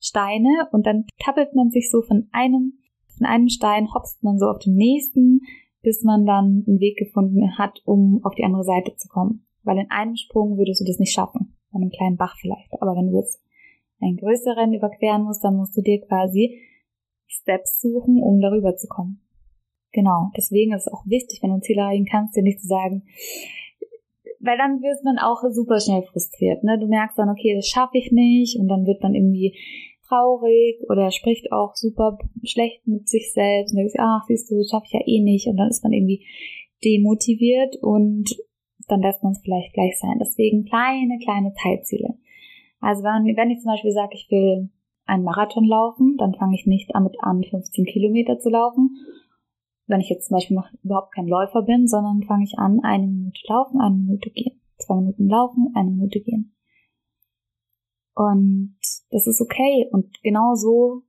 Steine 0.00 0.68
und 0.72 0.86
dann 0.86 1.06
tappelt 1.18 1.54
man 1.54 1.70
sich 1.70 1.90
so 1.90 2.02
von 2.02 2.28
einem, 2.32 2.78
von 3.16 3.26
einem 3.26 3.48
Stein, 3.48 3.92
hopst 3.92 4.22
man 4.22 4.38
so 4.38 4.46
auf 4.46 4.58
den 4.58 4.74
nächsten, 4.74 5.40
bis 5.82 6.02
man 6.02 6.26
dann 6.26 6.64
einen 6.66 6.80
Weg 6.80 6.96
gefunden 6.98 7.58
hat, 7.58 7.82
um 7.84 8.20
auf 8.24 8.34
die 8.34 8.44
andere 8.44 8.64
Seite 8.64 8.94
zu 8.96 9.08
kommen. 9.08 9.46
Weil 9.62 9.78
in 9.78 9.90
einem 9.90 10.16
Sprung 10.16 10.56
würdest 10.56 10.80
du 10.80 10.84
das 10.84 10.98
nicht 10.98 11.12
schaffen. 11.12 11.56
Bei 11.70 11.76
einem 11.78 11.90
kleinen 11.90 12.16
Bach 12.16 12.36
vielleicht. 12.40 12.72
Aber 12.80 12.94
wenn 12.96 13.10
du 13.10 13.16
jetzt 13.16 13.42
einen 14.00 14.16
größeren 14.16 14.72
überqueren 14.72 15.24
musst, 15.24 15.44
dann 15.44 15.56
musst 15.56 15.76
du 15.76 15.82
dir 15.82 16.00
quasi 16.00 16.58
Steps 17.28 17.80
suchen, 17.80 18.22
um 18.22 18.40
darüber 18.40 18.76
zu 18.76 18.88
kommen. 18.88 19.20
Genau, 19.92 20.30
deswegen 20.36 20.74
ist 20.74 20.86
es 20.86 20.92
auch 20.92 21.04
wichtig, 21.06 21.40
wenn 21.42 21.50
du 21.50 21.56
ein 21.56 21.62
Ziel 21.62 21.78
erreichen 21.78 22.08
kannst, 22.10 22.36
dir 22.36 22.42
nicht 22.42 22.60
zu 22.60 22.66
sagen, 22.66 23.04
weil 24.40 24.58
dann 24.58 24.80
wirst 24.82 25.04
man 25.04 25.18
auch 25.18 25.42
super 25.50 25.80
schnell 25.80 26.02
frustriert. 26.02 26.62
Ne? 26.62 26.78
Du 26.78 26.86
merkst 26.86 27.18
dann, 27.18 27.30
okay, 27.30 27.54
das 27.54 27.68
schaffe 27.68 27.98
ich 27.98 28.12
nicht 28.12 28.58
und 28.58 28.68
dann 28.68 28.86
wird 28.86 29.02
man 29.02 29.14
irgendwie 29.14 29.56
traurig 30.08 30.80
oder 30.88 31.10
spricht 31.10 31.52
auch 31.52 31.74
super 31.74 32.18
schlecht 32.44 32.86
mit 32.86 33.08
sich 33.08 33.32
selbst 33.32 33.72
und 33.72 33.78
denkst, 33.78 33.94
ach, 33.98 34.22
siehst 34.26 34.50
du, 34.50 34.58
das 34.58 34.70
schaffe 34.70 34.86
ich 34.86 34.92
ja 34.92 35.00
eh 35.04 35.20
nicht 35.20 35.48
und 35.48 35.56
dann 35.56 35.68
ist 35.68 35.82
man 35.82 35.92
irgendwie 35.92 36.24
demotiviert 36.84 37.76
und 37.82 38.30
dann 38.88 39.02
lässt 39.02 39.22
man 39.22 39.32
es 39.32 39.40
vielleicht 39.42 39.74
gleich 39.74 39.98
sein. 39.98 40.18
Deswegen 40.20 40.64
kleine, 40.64 41.18
kleine 41.22 41.52
Teilziele. 41.62 42.14
Also 42.80 43.02
wenn, 43.02 43.36
wenn 43.36 43.50
ich 43.50 43.60
zum 43.60 43.72
Beispiel 43.72 43.92
sage, 43.92 44.14
ich 44.14 44.28
will 44.30 44.70
einen 45.08 45.24
Marathon 45.24 45.64
laufen, 45.64 46.16
dann 46.18 46.34
fange 46.34 46.54
ich 46.54 46.66
nicht 46.66 46.90
damit 46.92 47.16
an, 47.20 47.42
15 47.42 47.86
Kilometer 47.86 48.38
zu 48.38 48.50
laufen. 48.50 48.96
Wenn 49.86 50.00
ich 50.00 50.10
jetzt 50.10 50.28
zum 50.28 50.36
Beispiel 50.36 50.56
noch 50.56 50.68
überhaupt 50.82 51.14
kein 51.14 51.26
Läufer 51.26 51.62
bin, 51.62 51.88
sondern 51.88 52.22
fange 52.22 52.44
ich 52.44 52.58
an, 52.58 52.80
eine 52.82 53.06
Minute 53.06 53.40
laufen, 53.48 53.80
eine 53.80 53.96
Minute 53.96 54.30
gehen. 54.30 54.60
Zwei 54.76 54.96
Minuten 54.96 55.28
laufen, 55.28 55.72
eine 55.74 55.90
Minute 55.90 56.20
gehen. 56.20 56.54
Und 58.14 58.78
das 59.10 59.26
ist 59.26 59.40
okay. 59.40 59.88
Und 59.92 60.22
genau 60.22 60.54
so 60.54 61.04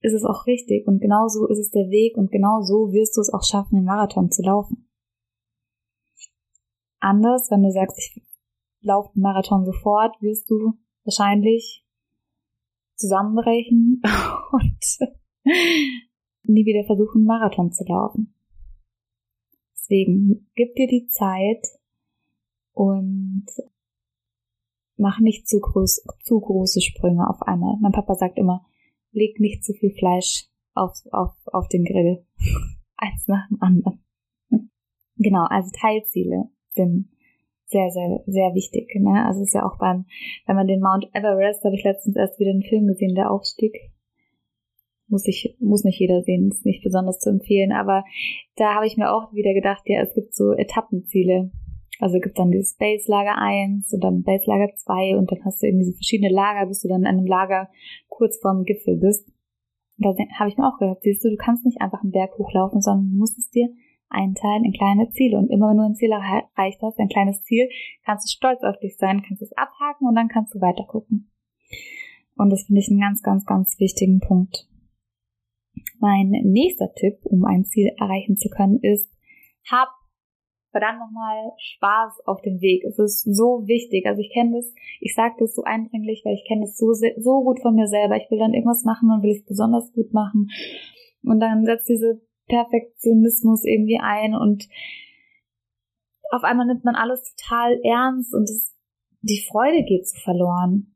ist 0.00 0.14
es 0.14 0.24
auch 0.24 0.46
richtig. 0.46 0.86
Und 0.88 1.00
genau 1.00 1.28
so 1.28 1.46
ist 1.46 1.58
es 1.58 1.70
der 1.70 1.88
Weg. 1.90 2.16
Und 2.16 2.32
genau 2.32 2.60
so 2.60 2.92
wirst 2.92 3.16
du 3.16 3.20
es 3.20 3.32
auch 3.32 3.44
schaffen, 3.44 3.76
den 3.76 3.84
Marathon 3.84 4.30
zu 4.30 4.42
laufen. 4.42 4.90
Anders, 6.98 7.50
wenn 7.50 7.62
du 7.62 7.70
sagst, 7.70 7.98
ich 7.98 8.20
laufe 8.80 9.12
den 9.14 9.22
Marathon 9.22 9.64
sofort, 9.64 10.20
wirst 10.20 10.50
du 10.50 10.72
wahrscheinlich 11.04 11.86
zusammenbrechen 13.00 14.02
und 14.52 15.10
nie 16.42 16.66
wieder 16.66 16.84
versuchen, 16.84 17.24
Marathon 17.24 17.72
zu 17.72 17.84
laufen. 17.84 18.34
Deswegen 19.74 20.46
gib 20.54 20.76
dir 20.76 20.86
die 20.86 21.08
Zeit 21.08 21.66
und 22.72 23.46
mach 24.96 25.18
nicht 25.20 25.48
zu, 25.48 25.60
groß, 25.60 26.04
zu 26.22 26.40
große 26.40 26.80
Sprünge 26.80 27.28
auf 27.28 27.42
einmal. 27.42 27.76
Mein 27.80 27.92
Papa 27.92 28.14
sagt 28.14 28.38
immer, 28.38 28.66
leg 29.12 29.40
nicht 29.40 29.64
zu 29.64 29.72
viel 29.72 29.92
Fleisch 29.92 30.46
auf, 30.74 30.92
auf, 31.10 31.34
auf 31.46 31.68
den 31.68 31.84
Grill. 31.84 32.24
Eins 32.96 33.26
nach 33.26 33.48
dem 33.48 33.60
anderen. 33.60 34.04
Genau, 35.16 35.46
also 35.48 35.70
Teilziele 35.72 36.50
sind 36.70 37.08
sehr, 37.70 37.90
sehr, 37.90 38.20
sehr 38.26 38.54
wichtig. 38.54 38.94
Ne? 38.96 39.24
Also 39.24 39.42
ist 39.42 39.54
ja 39.54 39.64
auch 39.64 39.78
beim, 39.78 40.04
wenn 40.46 40.56
man 40.56 40.66
den 40.66 40.80
Mount 40.80 41.08
Everest, 41.14 41.64
habe 41.64 41.76
ich 41.76 41.84
letztens 41.84 42.16
erst 42.16 42.38
wieder 42.38 42.50
einen 42.50 42.62
Film 42.62 42.86
gesehen, 42.86 43.14
der 43.14 43.30
Aufstieg. 43.30 43.92
Muss 45.06 45.26
ich, 45.26 45.56
muss 45.58 45.84
nicht 45.84 45.98
jeder 45.98 46.22
sehen, 46.22 46.50
ist 46.50 46.66
nicht 46.66 46.84
besonders 46.84 47.18
zu 47.18 47.30
empfehlen, 47.30 47.72
aber 47.72 48.04
da 48.56 48.74
habe 48.74 48.86
ich 48.86 48.96
mir 48.96 49.12
auch 49.12 49.32
wieder 49.32 49.54
gedacht, 49.54 49.82
ja, 49.86 50.00
es 50.02 50.14
gibt 50.14 50.34
so 50.34 50.52
Etappenziele. 50.52 51.50
Also 51.98 52.18
gibt 52.18 52.38
dann 52.38 52.50
dieses 52.50 52.76
Base 52.76 53.10
Lager 53.10 53.36
1 53.36 53.92
und 53.92 54.02
dann 54.02 54.22
Base 54.22 54.44
Lager 54.46 54.72
2 54.74 55.16
und 55.16 55.30
dann 55.30 55.44
hast 55.44 55.62
du 55.62 55.66
irgendwie 55.66 55.84
so 55.84 55.92
verschiedene 55.92 56.32
Lager, 56.32 56.66
bis 56.66 56.80
du 56.80 56.88
dann 56.88 57.02
in 57.02 57.06
einem 57.06 57.26
Lager 57.26 57.68
kurz 58.08 58.38
vorm 58.38 58.64
Gipfel 58.64 58.96
bist. 58.96 59.28
Da 59.98 60.14
habe 60.38 60.48
ich 60.48 60.56
mir 60.56 60.66
auch 60.66 60.78
gedacht, 60.78 61.02
siehst 61.02 61.24
du, 61.24 61.28
du 61.28 61.36
kannst 61.36 61.66
nicht 61.66 61.82
einfach 61.82 62.02
einen 62.02 62.12
Berg 62.12 62.38
hochlaufen, 62.38 62.80
sondern 62.80 63.10
du 63.10 63.18
musst 63.18 63.36
es 63.36 63.50
dir 63.50 63.68
einteilen 64.10 64.64
in 64.64 64.72
kleine 64.72 65.10
Ziele. 65.10 65.38
Und 65.38 65.50
immer 65.50 65.70
wenn 65.70 65.78
du 65.78 65.84
ein 65.84 65.94
Ziel 65.94 66.10
erreicht 66.12 66.82
hast, 66.82 66.98
ein 66.98 67.08
kleines 67.08 67.42
Ziel, 67.42 67.68
kannst 68.04 68.26
du 68.26 68.30
stolz 68.30 68.62
auf 68.62 68.78
dich 68.80 68.96
sein, 68.96 69.22
kannst 69.26 69.42
es 69.42 69.56
abhaken 69.56 70.06
und 70.06 70.14
dann 70.14 70.28
kannst 70.28 70.54
du 70.54 70.60
weiter 70.60 70.84
gucken. 70.84 71.30
Und 72.36 72.50
das 72.50 72.64
finde 72.64 72.80
ich 72.80 72.88
einen 72.90 73.00
ganz, 73.00 73.22
ganz, 73.22 73.44
ganz 73.46 73.78
wichtigen 73.78 74.20
Punkt. 74.20 74.66
Mein 75.98 76.30
nächster 76.30 76.92
Tipp, 76.94 77.18
um 77.24 77.44
ein 77.44 77.64
Ziel 77.64 77.92
erreichen 77.98 78.36
zu 78.36 78.48
können, 78.48 78.78
ist, 78.80 79.10
hab 79.70 79.88
verdammt 80.70 81.00
nochmal 81.00 81.52
Spaß 81.58 82.26
auf 82.26 82.40
dem 82.42 82.60
Weg. 82.60 82.84
Es 82.84 82.98
ist 82.98 83.22
so 83.22 83.66
wichtig. 83.66 84.06
Also 84.06 84.20
ich 84.20 84.32
kenne 84.32 84.56
das, 84.56 84.72
ich 85.00 85.14
sage 85.14 85.34
das 85.38 85.54
so 85.54 85.64
eindringlich, 85.64 86.22
weil 86.24 86.34
ich 86.34 86.46
kenne 86.46 86.62
das 86.62 86.76
so, 86.76 86.92
so 86.92 87.42
gut 87.42 87.60
von 87.60 87.74
mir 87.74 87.88
selber. 87.88 88.16
Ich 88.16 88.30
will 88.30 88.38
dann 88.38 88.54
irgendwas 88.54 88.84
machen 88.84 89.10
und 89.10 89.22
will 89.22 89.36
es 89.36 89.44
besonders 89.44 89.92
gut 89.92 90.12
machen. 90.12 90.48
Und 91.22 91.40
dann 91.40 91.64
setzt 91.64 91.88
diese 91.88 92.22
Perfektionismus 92.50 93.64
irgendwie 93.64 94.00
ein 94.02 94.34
und 94.34 94.68
auf 96.30 96.44
einmal 96.44 96.66
nimmt 96.66 96.84
man 96.84 96.94
alles 96.94 97.34
total 97.34 97.80
ernst 97.82 98.34
und 98.34 98.44
es, 98.44 98.74
die 99.22 99.44
Freude 99.50 99.82
geht 99.84 100.08
so 100.08 100.18
verloren. 100.20 100.94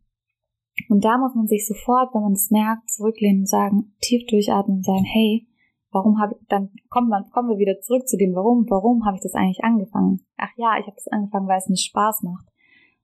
Und 0.89 1.05
da 1.05 1.19
muss 1.19 1.35
man 1.35 1.47
sich 1.47 1.67
sofort, 1.67 2.15
wenn 2.15 2.23
man 2.23 2.33
es 2.33 2.51
merkt, 2.51 2.91
zurücklehnen 2.91 3.41
und 3.41 3.49
sagen, 3.49 3.95
tief 4.01 4.27
durchatmen 4.27 4.79
und 4.79 4.85
sagen, 4.85 5.05
hey, 5.05 5.47
warum 5.91 6.21
habe 6.21 6.35
ich, 6.35 6.47
dann 6.49 6.71
kommt 6.91 7.09
man, 7.09 7.31
kommen 7.31 7.49
wir 7.49 7.59
wieder 7.59 7.81
zurück 7.81 8.09
zu 8.09 8.17
dem 8.17 8.35
Warum, 8.35 8.67
warum 8.69 9.05
habe 9.05 9.17
ich 9.17 9.23
das 9.23 9.35
eigentlich 9.35 9.63
angefangen? 9.63 10.27
Ach 10.37 10.51
ja, 10.57 10.77
ich 10.79 10.87
habe 10.87 10.97
das 10.97 11.09
angefangen, 11.09 11.47
weil 11.47 11.59
es 11.59 11.69
mir 11.69 11.77
Spaß 11.77 12.23
macht. 12.23 12.47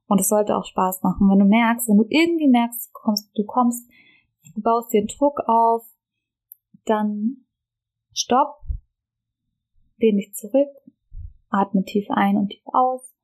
Und 0.09 0.21
es 0.21 0.29
sollte 0.29 0.57
auch 0.57 0.65
Spaß 0.65 1.03
machen. 1.03 1.29
Wenn 1.31 1.39
du 1.39 1.45
merkst, 1.45 1.89
wenn 1.89 1.99
du 1.99 2.07
irgendwie 2.09 2.49
merkst, 2.49 2.89
du 2.89 2.93
kommst, 2.93 3.31
du 3.39 3.45
kommst, 3.45 3.89
du 4.55 4.61
baust 4.61 4.93
dir 4.93 5.07
Druck 5.07 5.41
auf, 5.47 5.87
dann 6.85 7.47
Stopp, 8.21 8.61
lehn 9.97 10.19
dich 10.19 10.35
zurück, 10.35 10.69
atme 11.49 11.85
tief 11.85 12.07
ein 12.11 12.37
und 12.37 12.51
tief 12.51 12.67
aus, 12.67 13.17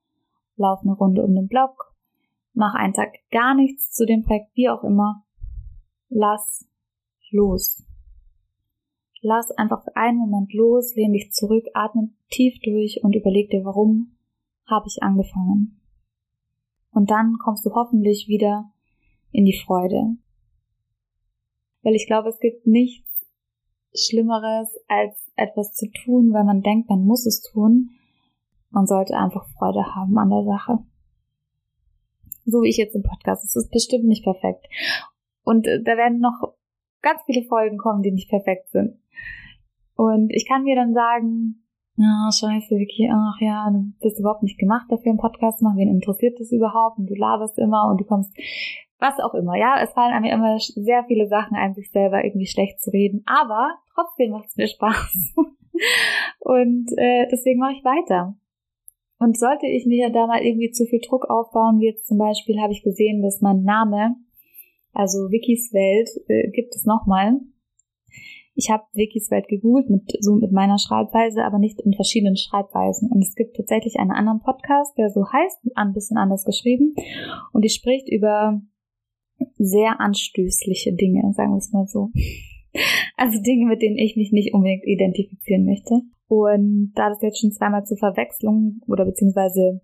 lauf 0.55 0.79
eine 0.81 0.93
Runde 0.93 1.21
um 1.21 1.35
den 1.35 1.47
Block, 1.47 1.93
mach 2.53 2.73
einen 2.73 2.93
Tag 2.93 3.13
gar 3.29 3.53
nichts 3.53 3.91
zu 3.91 4.07
dem 4.07 4.23
Projekt, 4.23 4.55
wie 4.55 4.69
auch 4.69 4.83
immer. 4.83 5.23
Lass 6.09 6.67
los. 7.29 7.85
Lass 9.21 9.51
einfach 9.51 9.83
für 9.83 9.95
einen 9.95 10.17
Moment 10.17 10.51
los, 10.53 10.95
lehn 10.95 11.13
dich 11.13 11.31
zurück, 11.31 11.65
atme 11.75 12.09
tief 12.31 12.59
durch 12.63 13.03
und 13.03 13.15
überleg 13.15 13.51
dir, 13.51 13.63
warum 13.65 14.17
habe 14.65 14.87
ich 14.87 15.03
angefangen. 15.03 15.79
Und 16.89 17.11
dann 17.11 17.37
kommst 17.37 17.63
du 17.67 17.75
hoffentlich 17.75 18.27
wieder 18.27 18.71
in 19.31 19.45
die 19.45 19.57
Freude. 19.57 20.17
Weil 21.83 21.93
ich 21.93 22.07
glaube, 22.07 22.29
es 22.29 22.39
gibt 22.39 22.65
nichts 22.65 23.06
Schlimmeres, 23.93 24.75
als 24.87 25.31
etwas 25.35 25.73
zu 25.73 25.89
tun, 25.91 26.33
weil 26.33 26.43
man 26.43 26.61
denkt, 26.61 26.89
man 26.89 27.05
muss 27.05 27.25
es 27.25 27.41
tun. 27.41 27.91
Man 28.69 28.85
sollte 28.85 29.15
einfach 29.15 29.47
Freude 29.57 29.95
haben 29.95 30.17
an 30.17 30.29
der 30.29 30.43
Sache. 30.43 30.79
So 32.45 32.61
wie 32.61 32.69
ich 32.69 32.77
jetzt 32.77 32.95
im 32.95 33.03
Podcast. 33.03 33.43
Es 33.43 33.55
ist 33.55 33.71
bestimmt 33.71 34.05
nicht 34.05 34.23
perfekt. 34.23 34.65
Und 35.43 35.67
äh, 35.67 35.81
da 35.81 35.97
werden 35.97 36.19
noch 36.19 36.55
ganz 37.01 37.21
viele 37.25 37.43
Folgen 37.43 37.77
kommen, 37.77 38.01
die 38.01 38.11
nicht 38.11 38.29
perfekt 38.29 38.69
sind. 38.69 38.99
Und 39.95 40.29
ich 40.31 40.47
kann 40.47 40.63
mir 40.63 40.75
dann 40.75 40.93
sagen, 40.93 41.63
ja, 41.95 42.29
scheiße, 42.31 42.75
Vicky, 42.75 43.09
ach 43.11 43.41
ja, 43.41 43.69
du 43.71 43.91
bist 43.99 44.19
überhaupt 44.19 44.43
nicht 44.43 44.59
gemacht 44.59 44.85
dafür, 44.89 45.09
einen 45.09 45.19
Podcast 45.19 45.59
zu 45.59 45.63
machen. 45.63 45.77
Wen 45.77 45.89
interessiert 45.89 46.39
das 46.39 46.51
überhaupt? 46.51 46.99
Und 46.99 47.07
du 47.09 47.15
laberst 47.15 47.57
immer 47.57 47.89
und 47.89 47.99
du 47.99 48.05
kommst, 48.05 48.31
was 48.99 49.19
auch 49.19 49.33
immer. 49.33 49.55
Ja, 49.55 49.81
es 49.81 49.93
fallen 49.93 50.21
mir 50.21 50.33
immer 50.33 50.57
sehr 50.59 51.03
viele 51.05 51.27
Sachen 51.27 51.55
ein, 51.55 51.73
sich 51.73 51.91
selber 51.91 52.23
irgendwie 52.23 52.47
schlecht 52.47 52.81
zu 52.81 52.89
reden. 52.89 53.23
Aber 53.25 53.75
trotzdem 53.93 54.31
macht 54.31 54.47
es 54.47 54.57
mir 54.57 54.67
Spaß. 54.67 55.35
und 56.39 56.87
äh, 56.97 57.27
deswegen 57.31 57.59
mache 57.59 57.73
ich 57.73 57.83
weiter. 57.83 58.35
Und 59.19 59.37
sollte 59.37 59.65
ich 59.65 59.85
mir 59.85 60.11
da 60.11 60.27
mal 60.27 60.43
irgendwie 60.43 60.71
zu 60.71 60.85
viel 60.85 60.99
Druck 60.99 61.29
aufbauen, 61.29 61.79
wie 61.79 61.87
jetzt 61.87 62.07
zum 62.07 62.17
Beispiel 62.17 62.59
habe 62.61 62.73
ich 62.73 62.83
gesehen, 62.83 63.21
dass 63.23 63.41
mein 63.41 63.63
Name, 63.63 64.15
also 64.93 65.31
Wikis 65.31 65.73
Welt, 65.73 66.09
äh, 66.27 66.49
gibt 66.51 66.75
es 66.75 66.85
nochmal. 66.85 67.39
Ich 68.53 68.71
habe 68.71 68.83
Wikis 68.93 69.29
Welt 69.29 69.47
gegoogelt 69.47 69.89
mit 69.89 70.17
so 70.19 70.33
mit 70.35 70.51
meiner 70.51 70.79
Schreibweise, 70.79 71.43
aber 71.43 71.59
nicht 71.59 71.79
in 71.81 71.93
verschiedenen 71.93 72.37
Schreibweisen. 72.37 73.11
Und 73.11 73.23
es 73.23 73.35
gibt 73.35 73.55
tatsächlich 73.55 73.99
einen 73.99 74.11
anderen 74.11 74.39
Podcast, 74.39 74.97
der 74.97 75.09
so 75.09 75.25
heißt, 75.31 75.59
ein 75.75 75.93
bisschen 75.93 76.17
anders 76.17 76.43
geschrieben, 76.43 76.95
und 77.53 77.63
die 77.63 77.69
spricht 77.69 78.09
über 78.09 78.61
sehr 79.57 79.99
anstößliche 79.99 80.93
Dinge, 80.93 81.33
sagen 81.33 81.53
wir 81.53 81.57
es 81.57 81.71
mal 81.71 81.87
so. 81.87 82.11
Also 83.15 83.41
Dinge, 83.41 83.65
mit 83.65 83.81
denen 83.81 83.97
ich 83.97 84.15
mich 84.15 84.31
nicht 84.31 84.53
unbedingt 84.53 84.85
identifizieren 84.85 85.65
möchte. 85.65 86.01
Und 86.27 86.91
da 86.95 87.09
das 87.09 87.21
jetzt 87.21 87.39
schon 87.39 87.51
zweimal 87.51 87.85
zur 87.85 87.97
Verwechslung 87.97 88.81
oder 88.87 89.05
beziehungsweise 89.05 89.81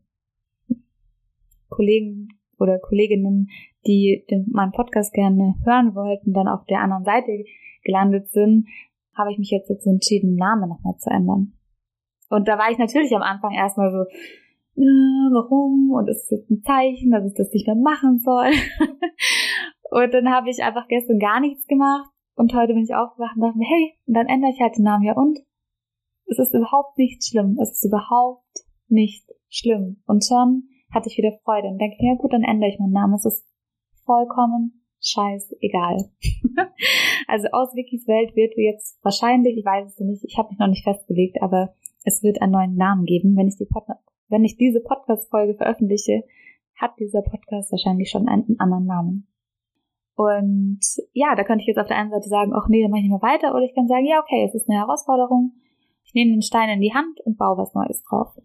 Kollegen 1.69 2.27
oder 2.59 2.79
Kolleginnen, 2.79 3.49
die 3.87 4.25
den, 4.29 4.45
meinen 4.51 4.71
Podcast 4.71 5.13
gerne 5.13 5.55
hören 5.65 5.95
wollten, 5.95 6.33
dann 6.33 6.47
auf 6.47 6.65
der 6.65 6.81
anderen 6.81 7.05
Seite 7.05 7.45
gelandet 7.83 8.29
sind, 8.29 8.67
habe 9.15 9.31
ich 9.31 9.37
mich 9.37 9.51
jetzt 9.51 9.69
dazu 9.69 9.89
entschieden, 9.89 10.31
den 10.31 10.35
Namen 10.37 10.69
nochmal 10.69 10.97
zu 10.97 11.09
ändern. 11.09 11.53
Und 12.29 12.47
da 12.47 12.57
war 12.57 12.71
ich 12.71 12.77
natürlich 12.77 13.15
am 13.15 13.21
Anfang 13.21 13.53
erstmal 13.53 13.91
so, 13.91 14.05
äh, 14.75 15.29
warum? 15.31 15.91
Und 15.91 16.09
ist 16.09 16.23
das 16.23 16.39
jetzt 16.39 16.49
ein 16.49 16.61
Zeichen, 16.63 17.11
dass 17.11 17.25
ich 17.25 17.33
das 17.33 17.51
nicht 17.51 17.67
mehr 17.67 17.75
machen 17.75 18.19
soll? 18.19 18.51
und 19.91 20.13
dann 20.13 20.29
habe 20.29 20.49
ich 20.49 20.63
einfach 20.63 20.87
gestern 20.87 21.19
gar 21.19 21.39
nichts 21.39 21.67
gemacht 21.67 22.09
und 22.35 22.53
heute 22.53 22.73
bin 22.73 22.83
ich 22.83 22.95
aufgewacht 22.95 23.35
und 23.35 23.41
dachte 23.41 23.57
mir, 23.57 23.67
hey, 23.67 23.93
und 24.07 24.15
dann 24.15 24.27
ändere 24.27 24.51
ich 24.51 24.61
halt 24.61 24.77
den 24.77 24.83
Namen 24.83 25.03
ja 25.03 25.13
und? 25.13 25.39
Es 26.25 26.39
ist 26.39 26.53
überhaupt 26.53 26.97
nicht 26.97 27.23
schlimm. 27.23 27.57
Es 27.61 27.71
ist 27.71 27.85
überhaupt 27.85 28.65
nicht 28.87 29.25
schlimm. 29.49 30.01
Und 30.07 30.25
schon 30.25 30.63
hatte 30.91 31.09
ich 31.09 31.17
wieder 31.17 31.37
Freude 31.43 31.67
und 31.67 31.79
denke, 31.79 31.97
ja 31.99 32.15
gut, 32.15 32.33
dann 32.33 32.43
ändere 32.43 32.69
ich 32.69 32.79
meinen 32.79 32.93
Namen. 32.93 33.15
Es 33.15 33.25
ist 33.25 33.45
vollkommen 34.05 34.83
scheißegal. 35.01 36.09
also 37.27 37.47
aus 37.51 37.75
Wikis 37.75 38.07
Welt 38.07 38.35
wird 38.35 38.53
jetzt 38.55 39.03
wahrscheinlich, 39.03 39.57
ich 39.57 39.65
weiß 39.65 39.87
es 39.87 39.99
nicht, 39.99 40.23
ich 40.23 40.37
habe 40.37 40.49
mich 40.49 40.59
noch 40.59 40.67
nicht 40.67 40.83
festgelegt, 40.83 41.41
aber 41.41 41.75
es 42.05 42.23
wird 42.23 42.41
einen 42.41 42.53
neuen 42.53 42.75
Namen 42.75 43.05
geben. 43.05 43.35
Wenn 43.35 43.47
ich, 43.47 43.57
die 43.57 43.65
Pod 43.65 43.83
wenn 44.33 44.43
ich 44.43 44.57
diese 44.57 44.81
Podcast-Folge 44.81 45.53
veröffentliche, 45.53 46.23
hat 46.75 46.97
dieser 46.99 47.21
Podcast 47.21 47.71
wahrscheinlich 47.71 48.09
schon 48.09 48.27
einen 48.27 48.59
anderen 48.59 48.85
Namen. 48.85 49.27
Und 50.15 50.81
ja, 51.13 51.35
da 51.35 51.43
könnte 51.43 51.61
ich 51.61 51.67
jetzt 51.67 51.77
auf 51.77 51.87
der 51.87 51.97
einen 51.97 52.09
Seite 52.09 52.27
sagen, 52.27 52.51
ach 52.53 52.67
nee, 52.67 52.81
dann 52.81 52.89
mache 52.89 52.99
ich 52.99 53.09
nicht 53.09 53.21
mehr 53.21 53.29
weiter, 53.29 53.53
oder 53.53 53.63
ich 53.63 53.75
kann 53.75 53.87
sagen, 53.87 54.05
ja, 54.05 54.19
okay, 54.19 54.45
es 54.45 54.55
ist 54.55 54.67
eine 54.67 54.79
Herausforderung. 54.79 55.53
Ich 56.03 56.13
nehme 56.13 56.31
den 56.31 56.41
Stein 56.41 56.69
in 56.69 56.81
die 56.81 56.93
Hand 56.93 57.21
und 57.21 57.37
baue 57.37 57.57
was 57.57 57.73
Neues 57.73 58.03
drauf. 58.03 58.35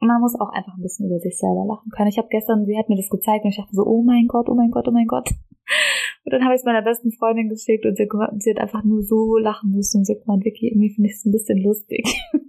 Man 0.00 0.20
muss 0.20 0.38
auch 0.38 0.50
einfach 0.50 0.76
ein 0.76 0.82
bisschen 0.82 1.06
über 1.06 1.18
sich 1.18 1.38
selber 1.38 1.64
lachen 1.66 1.90
können. 1.90 2.08
Ich 2.08 2.18
habe 2.18 2.28
gestern, 2.28 2.66
sie 2.66 2.78
hat 2.78 2.88
mir 2.88 2.96
das 2.96 3.10
gezeigt 3.10 3.44
und 3.44 3.50
ich 3.50 3.56
dachte 3.56 3.74
so, 3.74 3.84
oh 3.84 4.02
mein 4.02 4.26
Gott, 4.28 4.48
oh 4.48 4.54
mein 4.54 4.70
Gott, 4.70 4.86
oh 4.86 4.92
mein 4.92 5.06
Gott. 5.06 5.30
Und 6.24 6.32
dann 6.32 6.44
habe 6.44 6.54
ich 6.54 6.60
es 6.60 6.64
meiner 6.64 6.82
besten 6.82 7.10
Freundin 7.10 7.48
geschickt 7.48 7.86
und 7.86 7.96
sie, 7.96 8.06
und 8.06 8.42
sie 8.42 8.50
hat 8.50 8.58
einfach 8.58 8.84
nur 8.84 9.02
so 9.02 9.38
lachen 9.38 9.70
müssen 9.70 10.00
und 10.00 10.08
hat 10.08 10.20
gemeint, 10.20 10.44
Vicky, 10.44 10.68
irgendwie 10.68 10.90
finde 10.90 11.08
ich 11.08 11.16
es 11.16 11.24
ein 11.24 11.32
bisschen 11.32 11.62
lustig. 11.62 12.04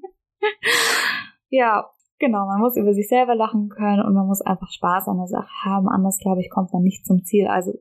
ja, 1.49 1.89
genau, 2.19 2.45
man 2.45 2.59
muss 2.59 2.77
über 2.77 2.93
sich 2.93 3.07
selber 3.07 3.35
lachen 3.35 3.69
können 3.69 4.05
und 4.05 4.13
man 4.13 4.27
muss 4.27 4.41
einfach 4.41 4.71
Spaß 4.71 5.07
an 5.07 5.17
der 5.17 5.27
Sache 5.27 5.49
haben. 5.65 5.87
Anders, 5.89 6.19
glaube 6.19 6.41
ich, 6.41 6.49
kommt 6.49 6.73
man 6.73 6.83
nicht 6.83 7.05
zum 7.05 7.23
Ziel. 7.23 7.47
Also 7.47 7.73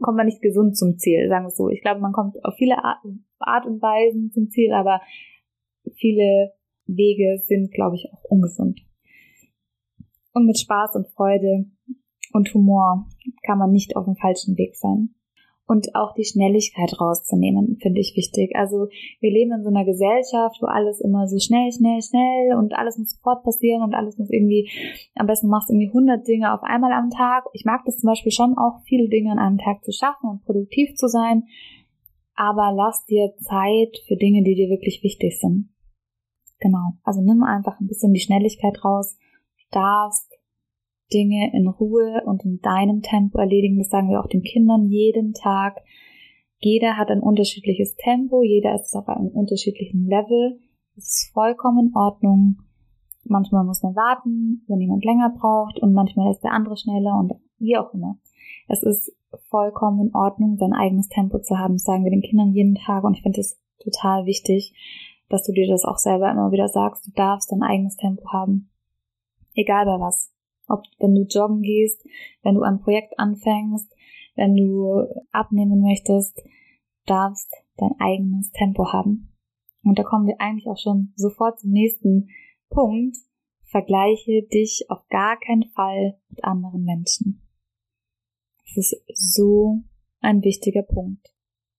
kommt 0.00 0.16
man 0.16 0.26
nicht 0.26 0.42
gesund 0.42 0.76
zum 0.76 0.98
Ziel, 0.98 1.28
sagen 1.28 1.46
wir 1.46 1.50
so. 1.50 1.68
Ich 1.68 1.82
glaube, 1.82 2.00
man 2.00 2.12
kommt 2.12 2.44
auf 2.44 2.54
viele 2.56 2.82
Art, 2.84 2.98
Art 3.38 3.66
und 3.66 3.82
Weisen 3.82 4.30
zum 4.32 4.48
Ziel, 4.50 4.72
aber 4.72 5.00
viele 5.96 6.52
Wege 6.86 7.42
sind, 7.44 7.72
glaube 7.72 7.96
ich, 7.96 8.08
auch 8.12 8.24
ungesund. 8.24 8.80
Und 10.32 10.46
mit 10.46 10.58
Spaß 10.58 10.94
und 10.96 11.08
Freude 11.08 11.66
und 12.32 12.52
Humor 12.54 13.06
kann 13.42 13.58
man 13.58 13.72
nicht 13.72 13.96
auf 13.96 14.04
dem 14.04 14.16
falschen 14.16 14.56
Weg 14.56 14.76
sein 14.76 15.14
und 15.68 15.94
auch 15.94 16.14
die 16.14 16.24
Schnelligkeit 16.24 16.98
rauszunehmen, 16.98 17.76
finde 17.82 18.00
ich 18.00 18.16
wichtig. 18.16 18.56
Also 18.56 18.88
wir 19.20 19.30
leben 19.30 19.52
in 19.52 19.62
so 19.62 19.68
einer 19.68 19.84
Gesellschaft, 19.84 20.56
wo 20.62 20.66
alles 20.66 21.00
immer 21.00 21.28
so 21.28 21.38
schnell, 21.38 21.70
schnell, 21.70 22.00
schnell 22.00 22.56
und 22.56 22.72
alles 22.72 22.96
muss 22.96 23.10
sofort 23.10 23.44
passieren 23.44 23.82
und 23.82 23.94
alles 23.94 24.16
muss 24.16 24.30
irgendwie, 24.30 24.70
am 25.14 25.26
besten 25.26 25.48
machst 25.48 25.68
du 25.68 25.74
irgendwie 25.74 25.88
100 25.88 26.26
Dinge 26.26 26.54
auf 26.54 26.62
einmal 26.62 26.92
am 26.92 27.10
Tag. 27.10 27.44
Ich 27.52 27.66
mag 27.66 27.82
das 27.84 27.98
zum 27.98 28.08
Beispiel 28.08 28.32
schon 28.32 28.56
auch, 28.56 28.80
viele 28.86 29.10
Dinge 29.10 29.30
an 29.30 29.38
einem 29.38 29.58
Tag 29.58 29.84
zu 29.84 29.92
schaffen 29.92 30.30
und 30.30 30.44
produktiv 30.44 30.94
zu 30.94 31.06
sein, 31.06 31.44
aber 32.34 32.72
lass 32.74 33.04
dir 33.04 33.34
Zeit 33.36 33.98
für 34.06 34.16
Dinge, 34.16 34.42
die 34.42 34.54
dir 34.54 34.70
wirklich 34.70 35.02
wichtig 35.02 35.38
sind. 35.38 35.68
Genau. 36.60 36.92
Also 37.02 37.20
nimm 37.20 37.42
einfach 37.42 37.78
ein 37.78 37.88
bisschen 37.88 38.14
die 38.14 38.20
Schnelligkeit 38.20 38.82
raus. 38.82 39.18
Du 39.58 39.78
darfst 39.78 40.27
Dinge 41.12 41.50
in 41.54 41.68
Ruhe 41.68 42.22
und 42.24 42.44
in 42.44 42.60
deinem 42.60 43.02
Tempo 43.02 43.38
erledigen. 43.38 43.78
Das 43.78 43.88
sagen 43.88 44.10
wir 44.10 44.20
auch 44.20 44.28
den 44.28 44.42
Kindern 44.42 44.88
jeden 44.88 45.32
Tag. 45.32 45.76
Jeder 46.60 46.96
hat 46.96 47.10
ein 47.10 47.20
unterschiedliches 47.20 47.94
Tempo, 47.96 48.42
jeder 48.42 48.74
ist 48.74 48.94
auf 48.94 49.08
einem 49.08 49.28
unterschiedlichen 49.28 50.06
Level. 50.06 50.58
Das 50.96 51.04
ist 51.04 51.30
vollkommen 51.32 51.88
in 51.88 51.96
Ordnung. 51.96 52.58
Manchmal 53.24 53.64
muss 53.64 53.82
man 53.82 53.94
warten, 53.94 54.64
wenn 54.66 54.80
jemand 54.80 55.04
länger 55.04 55.30
braucht 55.30 55.78
und 55.78 55.92
manchmal 55.92 56.32
ist 56.32 56.40
der 56.40 56.52
andere 56.52 56.76
schneller 56.76 57.16
und 57.18 57.34
wie 57.58 57.76
auch 57.76 57.92
immer. 57.94 58.18
Es 58.66 58.82
ist 58.82 59.12
vollkommen 59.50 60.08
in 60.08 60.14
Ordnung, 60.14 60.56
sein 60.56 60.72
eigenes 60.72 61.08
Tempo 61.08 61.38
zu 61.38 61.58
haben. 61.58 61.74
Das 61.74 61.84
sagen 61.84 62.04
wir 62.04 62.10
den 62.10 62.22
Kindern 62.22 62.52
jeden 62.52 62.74
Tag 62.74 63.04
und 63.04 63.14
ich 63.14 63.22
finde 63.22 63.40
es 63.40 63.60
total 63.82 64.26
wichtig, 64.26 64.74
dass 65.28 65.44
du 65.44 65.52
dir 65.52 65.68
das 65.68 65.84
auch 65.84 65.98
selber 65.98 66.30
immer 66.30 66.50
wieder 66.50 66.68
sagst. 66.68 67.06
Du 67.06 67.12
darfst 67.12 67.52
dein 67.52 67.62
eigenes 67.62 67.96
Tempo 67.96 68.32
haben. 68.32 68.70
Egal 69.54 69.84
bei 69.84 70.00
was. 70.00 70.32
Ob 70.68 70.84
wenn 70.98 71.14
du 71.14 71.22
joggen 71.22 71.62
gehst, 71.62 72.06
wenn 72.42 72.54
du 72.54 72.62
ein 72.62 72.80
Projekt 72.80 73.18
anfängst, 73.18 73.90
wenn 74.36 74.54
du 74.54 75.06
abnehmen 75.32 75.80
möchtest, 75.80 76.42
darfst 77.06 77.50
dein 77.76 77.94
eigenes 77.98 78.50
Tempo 78.52 78.92
haben. 78.92 79.34
Und 79.82 79.98
da 79.98 80.02
kommen 80.02 80.26
wir 80.26 80.40
eigentlich 80.40 80.68
auch 80.68 80.78
schon 80.78 81.12
sofort 81.16 81.58
zum 81.60 81.70
nächsten 81.70 82.28
Punkt. 82.68 83.16
Vergleiche 83.64 84.42
dich 84.42 84.86
auf 84.88 85.06
gar 85.08 85.38
keinen 85.38 85.64
Fall 85.70 86.18
mit 86.28 86.44
anderen 86.44 86.84
Menschen. 86.84 87.42
Das 88.74 88.76
ist 88.76 89.02
so 89.34 89.82
ein 90.20 90.42
wichtiger 90.42 90.82
Punkt 90.82 91.32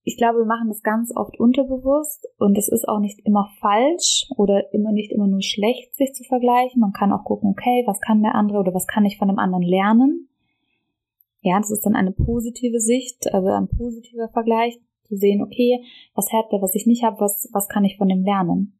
ich 0.09 0.17
glaube, 0.17 0.39
wir 0.39 0.45
machen 0.45 0.69
das 0.69 0.81
ganz 0.81 1.15
oft 1.15 1.39
unterbewusst 1.39 2.27
und 2.39 2.57
es 2.57 2.67
ist 2.67 2.89
auch 2.89 2.99
nicht 2.99 3.19
immer 3.27 3.47
falsch 3.59 4.27
oder 4.37 4.73
immer 4.73 4.91
nicht 4.91 5.11
immer 5.11 5.27
nur 5.27 5.43
schlecht, 5.43 5.95
sich 5.95 6.15
zu 6.15 6.23
vergleichen. 6.23 6.79
Man 6.79 6.93
kann 6.93 7.13
auch 7.13 7.23
gucken, 7.23 7.51
okay, 7.51 7.83
was 7.85 8.01
kann 8.01 8.23
der 8.23 8.33
andere 8.33 8.57
oder 8.57 8.73
was 8.73 8.87
kann 8.87 9.05
ich 9.05 9.19
von 9.19 9.27
dem 9.27 9.37
anderen 9.37 9.61
lernen? 9.61 10.29
Ja, 11.41 11.59
das 11.59 11.69
ist 11.69 11.85
dann 11.85 11.95
eine 11.95 12.11
positive 12.11 12.79
Sicht, 12.79 13.31
also 13.31 13.49
ein 13.49 13.67
positiver 13.67 14.29
Vergleich, 14.29 14.79
zu 15.03 15.15
sehen, 15.15 15.43
okay, 15.43 15.83
was 16.15 16.33
hat 16.33 16.51
der, 16.51 16.63
was 16.63 16.73
ich 16.73 16.87
nicht 16.87 17.03
habe, 17.03 17.19
was, 17.19 17.47
was 17.53 17.67
kann 17.67 17.85
ich 17.85 17.97
von 17.97 18.07
dem 18.07 18.23
lernen? 18.23 18.79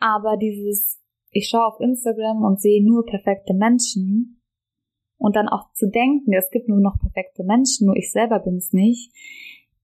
Aber 0.00 0.36
dieses, 0.36 1.00
ich 1.30 1.48
schaue 1.48 1.66
auf 1.66 1.78
Instagram 1.78 2.42
und 2.42 2.60
sehe 2.60 2.84
nur 2.84 3.06
perfekte 3.06 3.54
Menschen 3.54 4.42
und 5.18 5.36
dann 5.36 5.48
auch 5.48 5.72
zu 5.74 5.88
denken, 5.88 6.32
es 6.32 6.50
gibt 6.50 6.68
nur 6.68 6.80
noch 6.80 6.98
perfekte 6.98 7.44
Menschen, 7.44 7.86
nur 7.86 7.96
ich 7.96 8.10
selber 8.10 8.40
bin 8.40 8.56
es 8.56 8.72
nicht, 8.72 9.12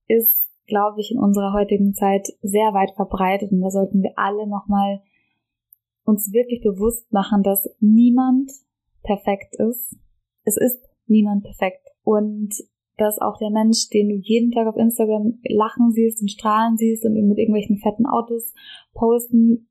ist 0.07 0.44
glaube 0.67 1.01
ich, 1.01 1.11
in 1.11 1.19
unserer 1.19 1.53
heutigen 1.53 1.93
Zeit 1.93 2.27
sehr 2.41 2.73
weit 2.73 2.91
verbreitet 2.95 3.51
und 3.51 3.61
da 3.61 3.69
sollten 3.69 4.01
wir 4.01 4.13
alle 4.15 4.47
nochmal 4.47 5.01
uns 6.03 6.31
wirklich 6.31 6.61
bewusst 6.61 7.11
machen, 7.11 7.43
dass 7.43 7.69
niemand 7.79 8.51
perfekt 9.03 9.55
ist. 9.55 9.97
Es 10.43 10.57
ist 10.57 10.79
niemand 11.07 11.43
perfekt 11.43 11.87
und 12.03 12.53
dass 12.97 13.19
auch 13.19 13.37
der 13.37 13.49
Mensch, 13.49 13.89
den 13.89 14.09
du 14.09 14.15
jeden 14.15 14.51
Tag 14.51 14.67
auf 14.67 14.77
Instagram 14.77 15.39
lachen 15.43 15.91
siehst 15.91 16.21
und 16.21 16.29
strahlen 16.29 16.77
siehst 16.77 17.05
und 17.05 17.13
mit 17.13 17.37
irgendwelchen 17.37 17.77
fetten 17.77 18.05
Autos 18.05 18.53
posten, 18.93 19.67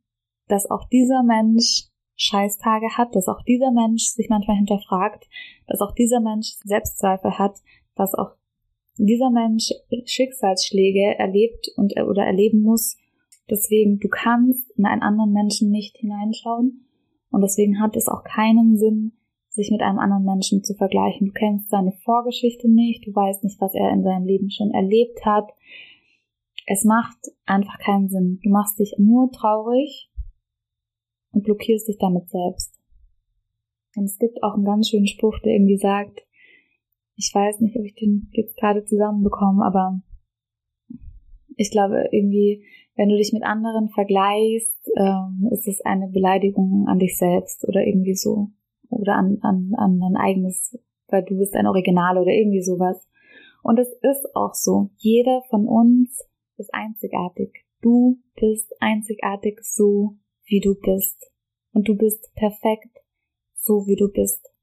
dass 0.48 0.70
auch 0.70 0.88
dieser 0.88 1.22
Mensch 1.22 1.88
Scheißtage 2.16 2.96
hat, 2.96 3.16
dass 3.16 3.28
auch 3.28 3.42
dieser 3.42 3.72
Mensch 3.72 4.04
sich 4.04 4.28
manchmal 4.28 4.56
hinterfragt, 4.56 5.26
dass 5.66 5.80
auch 5.80 5.92
dieser 5.92 6.20
Mensch 6.20 6.54
Selbstzweifel 6.64 7.38
hat, 7.38 7.58
dass 7.96 8.14
auch 8.14 8.32
dieser 8.96 9.30
Mensch 9.30 9.70
Schicksalsschläge 10.04 11.18
erlebt 11.18 11.68
und 11.76 11.94
oder 12.00 12.24
erleben 12.24 12.60
muss. 12.60 12.96
Deswegen, 13.50 13.98
du 13.98 14.08
kannst 14.08 14.70
in 14.76 14.86
einen 14.86 15.02
anderen 15.02 15.32
Menschen 15.32 15.70
nicht 15.70 15.96
hineinschauen. 15.98 16.86
Und 17.30 17.42
deswegen 17.42 17.80
hat 17.80 17.96
es 17.96 18.06
auch 18.06 18.22
keinen 18.22 18.76
Sinn, 18.76 19.12
sich 19.50 19.70
mit 19.70 19.82
einem 19.82 19.98
anderen 19.98 20.24
Menschen 20.24 20.62
zu 20.62 20.74
vergleichen. 20.74 21.28
Du 21.28 21.32
kennst 21.32 21.68
seine 21.68 21.92
Vorgeschichte 22.04 22.70
nicht, 22.70 23.06
du 23.06 23.14
weißt 23.14 23.44
nicht, 23.44 23.60
was 23.60 23.74
er 23.74 23.90
in 23.92 24.02
seinem 24.02 24.24
Leben 24.24 24.50
schon 24.50 24.70
erlebt 24.70 25.24
hat. 25.24 25.50
Es 26.66 26.84
macht 26.84 27.18
einfach 27.44 27.78
keinen 27.78 28.08
Sinn. 28.08 28.40
Du 28.42 28.50
machst 28.50 28.78
dich 28.78 28.94
nur 28.98 29.30
traurig 29.32 30.10
und 31.32 31.44
blockierst 31.44 31.88
dich 31.88 31.98
damit 31.98 32.30
selbst. 32.30 32.78
Und 33.96 34.04
es 34.04 34.18
gibt 34.18 34.42
auch 34.42 34.54
einen 34.54 34.64
ganz 34.64 34.88
schönen 34.88 35.06
Spruch, 35.06 35.38
der 35.40 35.52
irgendwie 35.52 35.76
sagt, 35.76 36.24
ich 37.16 37.30
weiß 37.32 37.60
nicht, 37.60 37.76
ob 37.76 37.84
ich 37.84 37.94
den 37.94 38.28
jetzt 38.32 38.56
gerade 38.56 38.84
zusammenbekomme, 38.84 39.64
aber 39.64 40.00
ich 41.56 41.70
glaube 41.70 42.08
irgendwie, 42.10 42.64
wenn 42.96 43.08
du 43.08 43.16
dich 43.16 43.32
mit 43.32 43.42
anderen 43.42 43.88
vergleichst, 43.88 44.90
ähm, 44.96 45.48
ist 45.52 45.66
es 45.66 45.80
eine 45.84 46.08
Beleidigung 46.08 46.86
an 46.88 46.98
dich 46.98 47.16
selbst 47.16 47.66
oder 47.66 47.84
irgendwie 47.84 48.14
so. 48.14 48.48
Oder 48.88 49.16
an, 49.16 49.38
an, 49.42 49.72
an 49.76 49.98
dein 49.98 50.16
eigenes, 50.16 50.78
weil 51.08 51.24
du 51.24 51.36
bist 51.36 51.54
ein 51.54 51.66
Original 51.66 52.18
oder 52.18 52.30
irgendwie 52.30 52.62
sowas. 52.62 53.08
Und 53.62 53.78
es 53.78 53.88
ist 54.02 54.28
auch 54.34 54.54
so. 54.54 54.90
Jeder 54.98 55.42
von 55.48 55.66
uns 55.66 56.24
ist 56.56 56.72
einzigartig. 56.72 57.64
Du 57.80 58.18
bist 58.36 58.72
einzigartig 58.80 59.60
so, 59.62 60.16
wie 60.44 60.60
du 60.60 60.74
bist. 60.74 61.32
Und 61.72 61.88
du 61.88 61.96
bist 61.96 62.32
perfekt, 62.34 63.00
so 63.56 63.86
wie 63.86 63.96
du 63.96 64.12
bist. 64.12 64.53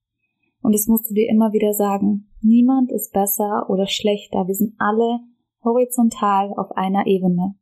Und 0.61 0.73
das 0.73 0.87
musst 0.87 1.09
du 1.09 1.13
dir 1.13 1.29
immer 1.29 1.53
wieder 1.53 1.73
sagen. 1.73 2.29
Niemand 2.41 2.91
ist 2.91 3.13
besser 3.13 3.69
oder 3.69 3.87
schlechter. 3.87 4.47
Wir 4.47 4.55
sind 4.55 4.75
alle 4.77 5.19
horizontal 5.63 6.53
auf 6.53 6.71
einer 6.71 7.07
Ebene. 7.07 7.55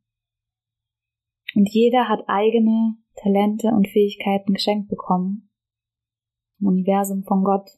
Und 1.56 1.70
jeder 1.70 2.08
hat 2.08 2.24
eigene 2.28 2.96
Talente 3.16 3.70
und 3.70 3.88
Fähigkeiten 3.88 4.54
geschenkt 4.54 4.90
bekommen. 4.90 5.50
Im 6.60 6.68
Universum 6.68 7.24
von 7.24 7.44
Gott, 7.44 7.70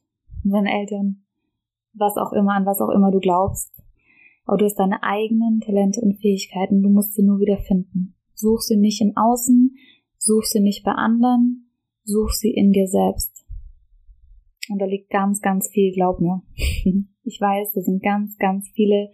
seinen 0.44 0.68
Eltern, 0.68 1.24
was 1.94 2.18
auch 2.18 2.34
immer, 2.34 2.54
an 2.54 2.66
was 2.66 2.82
auch 2.82 2.90
immer 2.90 3.12
du 3.12 3.20
glaubst. 3.20 3.72
Aber 4.46 4.58
du 4.58 4.66
hast 4.66 4.76
deine 4.76 5.04
eigenen 5.04 5.62
Talente 5.62 6.02
und 6.02 6.20
Fähigkeiten, 6.20 6.82
du 6.82 6.90
musst 6.90 7.14
sie 7.14 7.24
nur 7.24 7.40
wieder 7.40 7.58
finden. 7.58 8.16
Such 8.34 8.62
sie 8.62 8.78
nicht 8.78 9.02
im 9.02 9.16
Außen, 9.16 9.76
such 10.18 10.46
sie 10.46 10.62
nicht 10.62 10.84
bei 10.84 10.92
anderen, 10.92 11.72
such 12.04 12.32
sie 12.32 12.52
in 12.52 12.72
dir 12.72 12.88
selbst. 12.88 13.41
Und 14.72 14.80
da 14.80 14.86
liegt 14.86 15.10
ganz, 15.10 15.42
ganz 15.42 15.70
viel, 15.70 15.94
glaub 15.94 16.20
mir. 16.20 16.42
Ich 17.24 17.40
weiß, 17.40 17.74
da 17.74 17.82
sind 17.82 18.02
ganz, 18.02 18.36
ganz 18.40 18.68
viele 18.74 19.12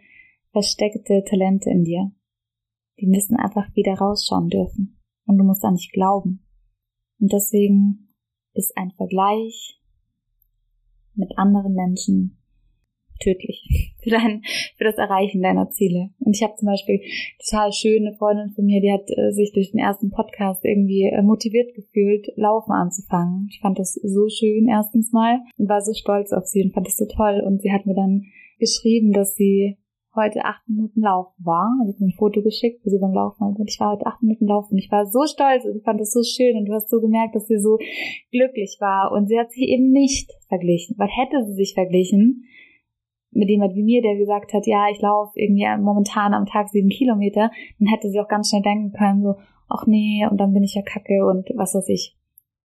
versteckte 0.54 1.26
Talente 1.26 1.70
in 1.70 1.84
dir. 1.84 2.10
Die 3.02 3.06
müssen 3.06 3.36
einfach 3.36 3.76
wieder 3.76 3.96
rausschauen 3.96 4.48
dürfen. 4.48 4.98
Und 5.26 5.38
du 5.38 5.44
musst 5.44 5.62
da 5.62 5.72
nicht 5.72 5.92
glauben. 5.92 6.48
Und 7.20 7.34
deswegen 7.34 8.14
ist 8.54 8.78
ein 8.78 8.92
Vergleich 8.92 9.82
mit 11.16 11.38
anderen 11.38 11.74
Menschen 11.74 12.38
tödlich 13.18 13.94
für 14.04 14.10
dein, 14.10 14.44
für 14.78 14.84
das 14.84 14.98
Erreichen 14.98 15.42
deiner 15.42 15.70
Ziele. 15.70 16.10
Und 16.20 16.36
ich 16.36 16.44
habe 16.44 16.56
zum 16.56 16.68
Beispiel 16.68 17.02
total 17.46 17.72
schöne 17.72 18.14
Freundin 18.14 18.52
von 18.52 18.66
mir, 18.66 18.82
die 18.82 18.92
hat 18.92 19.10
äh, 19.10 19.32
sich 19.32 19.54
durch 19.54 19.72
den 19.72 19.80
ersten 19.80 20.10
Podcast 20.10 20.64
irgendwie 20.64 21.04
äh, 21.04 21.22
motiviert 21.22 21.74
gefühlt, 21.76 22.28
Laufen 22.36 22.72
anzufangen. 22.72 23.48
Ich 23.50 23.60
fand 23.60 23.80
das 23.80 23.94
so 23.94 24.30
schön 24.30 24.68
erstens 24.68 25.12
mal 25.12 25.40
und 25.58 25.70
war 25.70 25.82
so 25.82 25.94
stolz 25.94 26.32
auf 26.32 26.46
sie 26.46 26.64
und 26.64 26.74
fand 26.74 26.88
das 26.88 26.98
so 26.98 27.06
toll. 27.06 27.42
Und 27.46 27.62
sie 27.62 27.72
hat 27.72 27.86
mir 27.86 27.96
dann 27.96 28.26
geschrieben, 28.60 29.14
dass 29.14 29.36
sie 29.36 29.78
heute 30.18 30.44
acht 30.44 30.68
Minuten 30.68 31.02
laufen 31.02 31.46
war. 31.46 31.72
Also 31.80 31.94
ich 31.94 32.00
mir 32.00 32.08
ein 32.08 32.18
Foto 32.18 32.42
geschickt, 32.42 32.82
wo 32.84 32.90
sie 32.90 33.00
beim 33.00 33.14
Laufen 33.14 33.40
war. 33.40 33.48
Und 33.48 33.70
ich 33.70 33.80
war 33.80 33.94
heute 33.94 34.08
acht 34.08 34.22
Minuten 34.22 34.48
laufen. 34.48 34.74
Und 34.74 34.80
ich 34.80 34.92
war 34.92 35.06
so 35.06 35.26
stolz 35.26 35.64
und 35.64 35.78
ich 35.78 35.84
fand 35.84 36.02
das 36.02 36.12
so 36.12 36.24
schön. 36.24 36.58
Und 36.58 36.66
du 36.66 36.74
hast 36.74 36.90
so 36.90 37.00
gemerkt, 37.00 37.36
dass 37.36 37.48
sie 37.48 37.60
so 37.60 37.78
glücklich 38.32 38.78
war. 38.82 39.14
Und 39.14 39.28
sie 39.28 39.40
hat 39.40 39.52
sich 39.52 39.64
eben 39.70 39.92
nicht 39.92 40.32
verglichen. 40.50 40.98
Weil 40.98 41.08
hätte 41.08 41.46
sie 41.46 41.54
sich 41.54 41.74
verglichen 41.74 42.44
mit 43.32 43.50
jemand 43.50 43.76
wie 43.76 43.84
mir, 43.84 44.02
der 44.02 44.16
gesagt 44.16 44.54
hat, 44.54 44.66
ja, 44.66 44.88
ich 44.92 45.02
laufe 45.02 45.32
irgendwie 45.36 45.68
momentan 45.80 46.34
am 46.34 46.46
Tag 46.46 46.70
sieben 46.70 46.90
Kilometer, 46.90 47.52
dann 47.80 47.88
hätte 47.88 48.10
sie 48.10 48.20
auch 48.20 48.28
ganz 48.28 48.50
schnell 48.50 48.62
denken 48.62 48.92
können, 48.92 49.22
so, 49.22 49.36
ach 49.70 49.86
nee, 49.86 50.26
und 50.30 50.40
dann 50.40 50.54
bin 50.54 50.64
ich 50.64 50.76
ja 50.76 50.82
kacke 50.82 51.26
und 51.26 51.50
was 51.56 51.76
weiß 51.76 51.90
ich. 51.90 52.18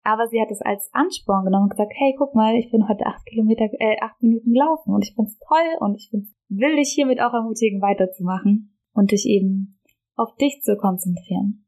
Aber 0.04 0.28
sie 0.28 0.40
hat 0.40 0.52
es 0.52 0.62
als 0.62 0.90
Ansporn 0.94 1.46
genommen 1.46 1.66
und 1.66 1.72
gesagt, 1.72 1.94
hey, 1.96 2.16
guck 2.18 2.34
mal, 2.34 2.56
ich 2.56 2.72
bin 2.72 2.88
heute 2.88 3.06
acht 3.06 3.26
Kilometer, 3.26 3.66
äh, 3.80 3.98
acht 4.02 4.22
Minuten 4.22 4.54
gelaufen 4.54 4.94
und 4.94 5.04
ich 5.04 5.14
find's 5.14 5.38
toll 5.40 5.78
und 5.80 5.96
ich 5.96 6.10
find's, 6.10 6.34
will 6.48 6.76
dich 6.76 6.90
hiermit 6.90 7.22
auch 7.22 7.34
ermutigen, 7.34 7.82
weiterzumachen 7.82 8.76
und 8.94 9.12
dich 9.12 9.26
eben 9.28 9.80
auf 10.16 10.36
dich 10.36 10.62
zu 10.62 10.78
konzentrieren. 10.78 11.66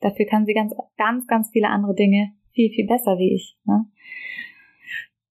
Dafür 0.00 0.26
kann 0.26 0.46
sie 0.46 0.54
ganz, 0.54 0.74
ganz, 0.96 1.26
ganz 1.26 1.50
viele 1.50 1.68
andere 1.68 1.94
Dinge 1.94 2.32
viel, 2.52 2.70
viel 2.70 2.86
besser 2.86 3.18
wie 3.18 3.34
ich. 3.34 3.58
Ne? 3.64 3.86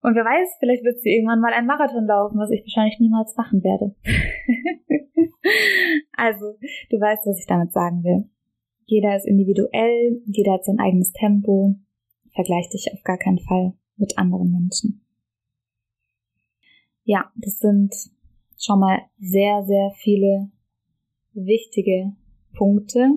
Und 0.05 0.13
wer 0.13 0.23
weiß, 0.23 0.57
vielleicht 0.59 0.83
wird 0.83 1.01
sie 1.01 1.15
irgendwann 1.15 1.39
mal 1.41 1.51
einen 1.51 1.65
Marathon 1.65 2.05
laufen, 2.05 2.37
was 2.37 2.51
ich 2.51 2.61
wahrscheinlich 2.61 2.99
niemals 2.99 3.35
machen 3.35 3.63
werde. 3.63 3.95
also, 6.13 6.59
du 6.91 6.99
weißt, 6.99 7.25
was 7.25 7.39
ich 7.39 7.47
damit 7.47 7.71
sagen 7.71 8.03
will. 8.03 8.29
Jeder 8.85 9.15
ist 9.15 9.25
individuell, 9.25 10.21
jeder 10.27 10.53
hat 10.53 10.63
sein 10.63 10.77
eigenes 10.77 11.11
Tempo, 11.11 11.73
vergleich 12.35 12.69
dich 12.69 12.93
auf 12.93 13.01
gar 13.01 13.17
keinen 13.17 13.39
Fall 13.39 13.73
mit 13.97 14.15
anderen 14.19 14.51
Menschen. 14.51 15.03
Ja, 17.03 17.31
das 17.37 17.57
sind 17.57 17.95
schon 18.59 18.79
mal 18.79 18.99
sehr, 19.17 19.63
sehr 19.63 19.89
viele 19.95 20.51
wichtige 21.33 22.13
Punkte, 22.53 23.09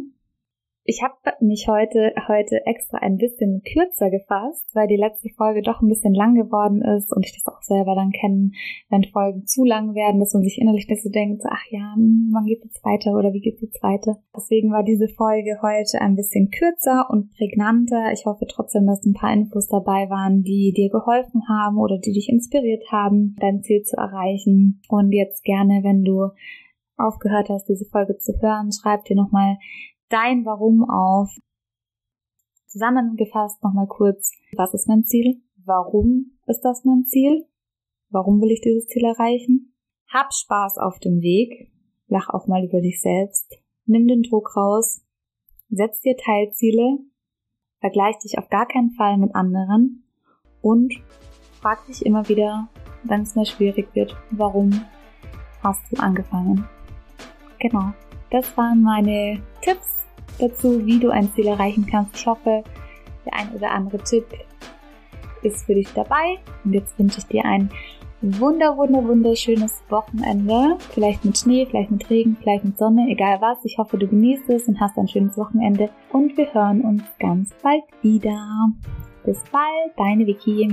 ich 0.88 1.02
habe 1.02 1.12
mich 1.44 1.68
heute, 1.68 2.14
heute 2.28 2.64
extra 2.64 2.96
ein 2.96 3.18
bisschen 3.18 3.60
kürzer 3.60 4.08
gefasst, 4.08 4.70
weil 4.72 4.88
die 4.88 4.96
letzte 4.96 5.28
Folge 5.36 5.60
doch 5.60 5.82
ein 5.82 5.88
bisschen 5.88 6.14
lang 6.14 6.34
geworden 6.34 6.80
ist 6.80 7.12
und 7.12 7.26
ich 7.26 7.34
das 7.34 7.52
auch 7.52 7.60
selber 7.60 7.94
dann 7.94 8.10
kennen, 8.10 8.54
wenn 8.88 9.04
Folgen 9.04 9.44
zu 9.44 9.64
lang 9.64 9.94
werden, 9.94 10.18
dass 10.18 10.32
man 10.32 10.42
sich 10.42 10.58
innerlich 10.58 10.88
nicht 10.88 11.02
so 11.02 11.10
denkt, 11.10 11.42
ach 11.46 11.62
ja, 11.68 11.94
wann 11.94 12.46
geht's 12.46 12.64
jetzt 12.64 12.82
weiter 12.86 13.12
oder 13.18 13.34
wie 13.34 13.42
geht's 13.42 13.60
jetzt 13.60 13.82
weiter. 13.82 14.16
Deswegen 14.34 14.72
war 14.72 14.82
diese 14.82 15.08
Folge 15.08 15.58
heute 15.60 16.00
ein 16.00 16.16
bisschen 16.16 16.50
kürzer 16.50 17.04
und 17.10 17.32
prägnanter. 17.36 18.10
Ich 18.14 18.24
hoffe 18.24 18.46
trotzdem, 18.48 18.86
dass 18.86 19.04
ein 19.04 19.12
paar 19.12 19.34
Infos 19.34 19.68
dabei 19.68 20.08
waren, 20.08 20.42
die 20.42 20.72
dir 20.74 20.88
geholfen 20.88 21.42
haben 21.50 21.76
oder 21.76 21.98
die 21.98 22.12
dich 22.12 22.30
inspiriert 22.30 22.84
haben, 22.90 23.36
dein 23.40 23.60
Ziel 23.60 23.82
zu 23.82 23.98
erreichen. 23.98 24.80
Und 24.88 25.12
jetzt 25.12 25.44
gerne, 25.44 25.80
wenn 25.84 26.02
du 26.02 26.30
aufgehört 26.96 27.50
hast, 27.50 27.68
diese 27.68 27.84
Folge 27.84 28.16
zu 28.16 28.32
hören, 28.40 28.70
schreib 28.72 29.04
dir 29.04 29.16
nochmal 29.16 29.58
dein 30.08 30.44
Warum 30.44 30.88
auf. 30.88 31.30
Zusammengefasst 32.66 33.62
nochmal 33.62 33.86
kurz, 33.86 34.32
was 34.56 34.74
ist 34.74 34.88
mein 34.88 35.04
Ziel? 35.04 35.42
Warum 35.64 36.38
ist 36.46 36.60
das 36.62 36.84
mein 36.84 37.04
Ziel? 37.04 37.46
Warum 38.10 38.40
will 38.40 38.50
ich 38.50 38.60
dieses 38.60 38.86
Ziel 38.86 39.04
erreichen? 39.04 39.74
Hab 40.12 40.32
Spaß 40.32 40.78
auf 40.78 40.98
dem 40.98 41.20
Weg. 41.20 41.70
Lach 42.06 42.28
auch 42.30 42.46
mal 42.46 42.64
über 42.64 42.80
dich 42.80 43.00
selbst. 43.00 43.58
Nimm 43.84 44.06
den 44.06 44.22
Druck 44.22 44.56
raus. 44.56 45.02
Setz 45.68 46.00
dir 46.00 46.16
Teilziele. 46.16 46.98
Vergleich 47.80 48.18
dich 48.18 48.38
auf 48.38 48.48
gar 48.48 48.66
keinen 48.66 48.90
Fall 48.92 49.18
mit 49.18 49.34
anderen. 49.34 50.04
Und 50.62 50.94
frag 51.60 51.86
dich 51.86 52.04
immer 52.04 52.28
wieder, 52.28 52.68
wenn 53.04 53.22
es 53.22 53.34
mal 53.34 53.46
schwierig 53.46 53.94
wird, 53.94 54.16
warum 54.30 54.70
hast 55.62 55.80
du 55.92 56.00
angefangen? 56.00 56.66
Genau. 57.58 57.92
Das 58.30 58.56
waren 58.56 58.82
meine 58.82 59.40
Tipps 59.62 60.06
dazu, 60.38 60.84
wie 60.84 60.98
du 60.98 61.10
ein 61.10 61.32
Ziel 61.32 61.46
erreichen 61.46 61.86
kannst. 61.90 62.16
Ich 62.16 62.26
hoffe, 62.26 62.62
der 63.24 63.34
ein 63.34 63.52
oder 63.54 63.70
andere 63.70 63.98
Tipp 63.98 64.26
ist 65.42 65.64
für 65.66 65.74
dich 65.74 65.92
dabei. 65.94 66.38
Und 66.64 66.72
jetzt 66.72 66.98
wünsche 66.98 67.18
ich 67.18 67.26
dir 67.26 67.44
ein 67.44 67.70
wunder, 68.20 68.76
wunder, 68.76 69.04
wunderschönes 69.04 69.82
Wochenende. 69.88 70.76
Vielleicht 70.90 71.24
mit 71.24 71.38
Schnee, 71.38 71.66
vielleicht 71.66 71.90
mit 71.90 72.08
Regen, 72.10 72.36
vielleicht 72.40 72.64
mit 72.64 72.78
Sonne, 72.78 73.06
egal 73.08 73.40
was. 73.40 73.64
Ich 73.64 73.78
hoffe, 73.78 73.98
du 73.98 74.06
genießt 74.06 74.48
es 74.50 74.68
und 74.68 74.80
hast 74.80 74.98
ein 74.98 75.08
schönes 75.08 75.36
Wochenende. 75.36 75.90
Und 76.12 76.36
wir 76.36 76.52
hören 76.52 76.82
uns 76.82 77.02
ganz 77.18 77.54
bald 77.62 77.84
wieder. 78.02 78.70
Bis 79.24 79.42
bald, 79.50 79.92
deine 79.96 80.26
Vicky. 80.26 80.68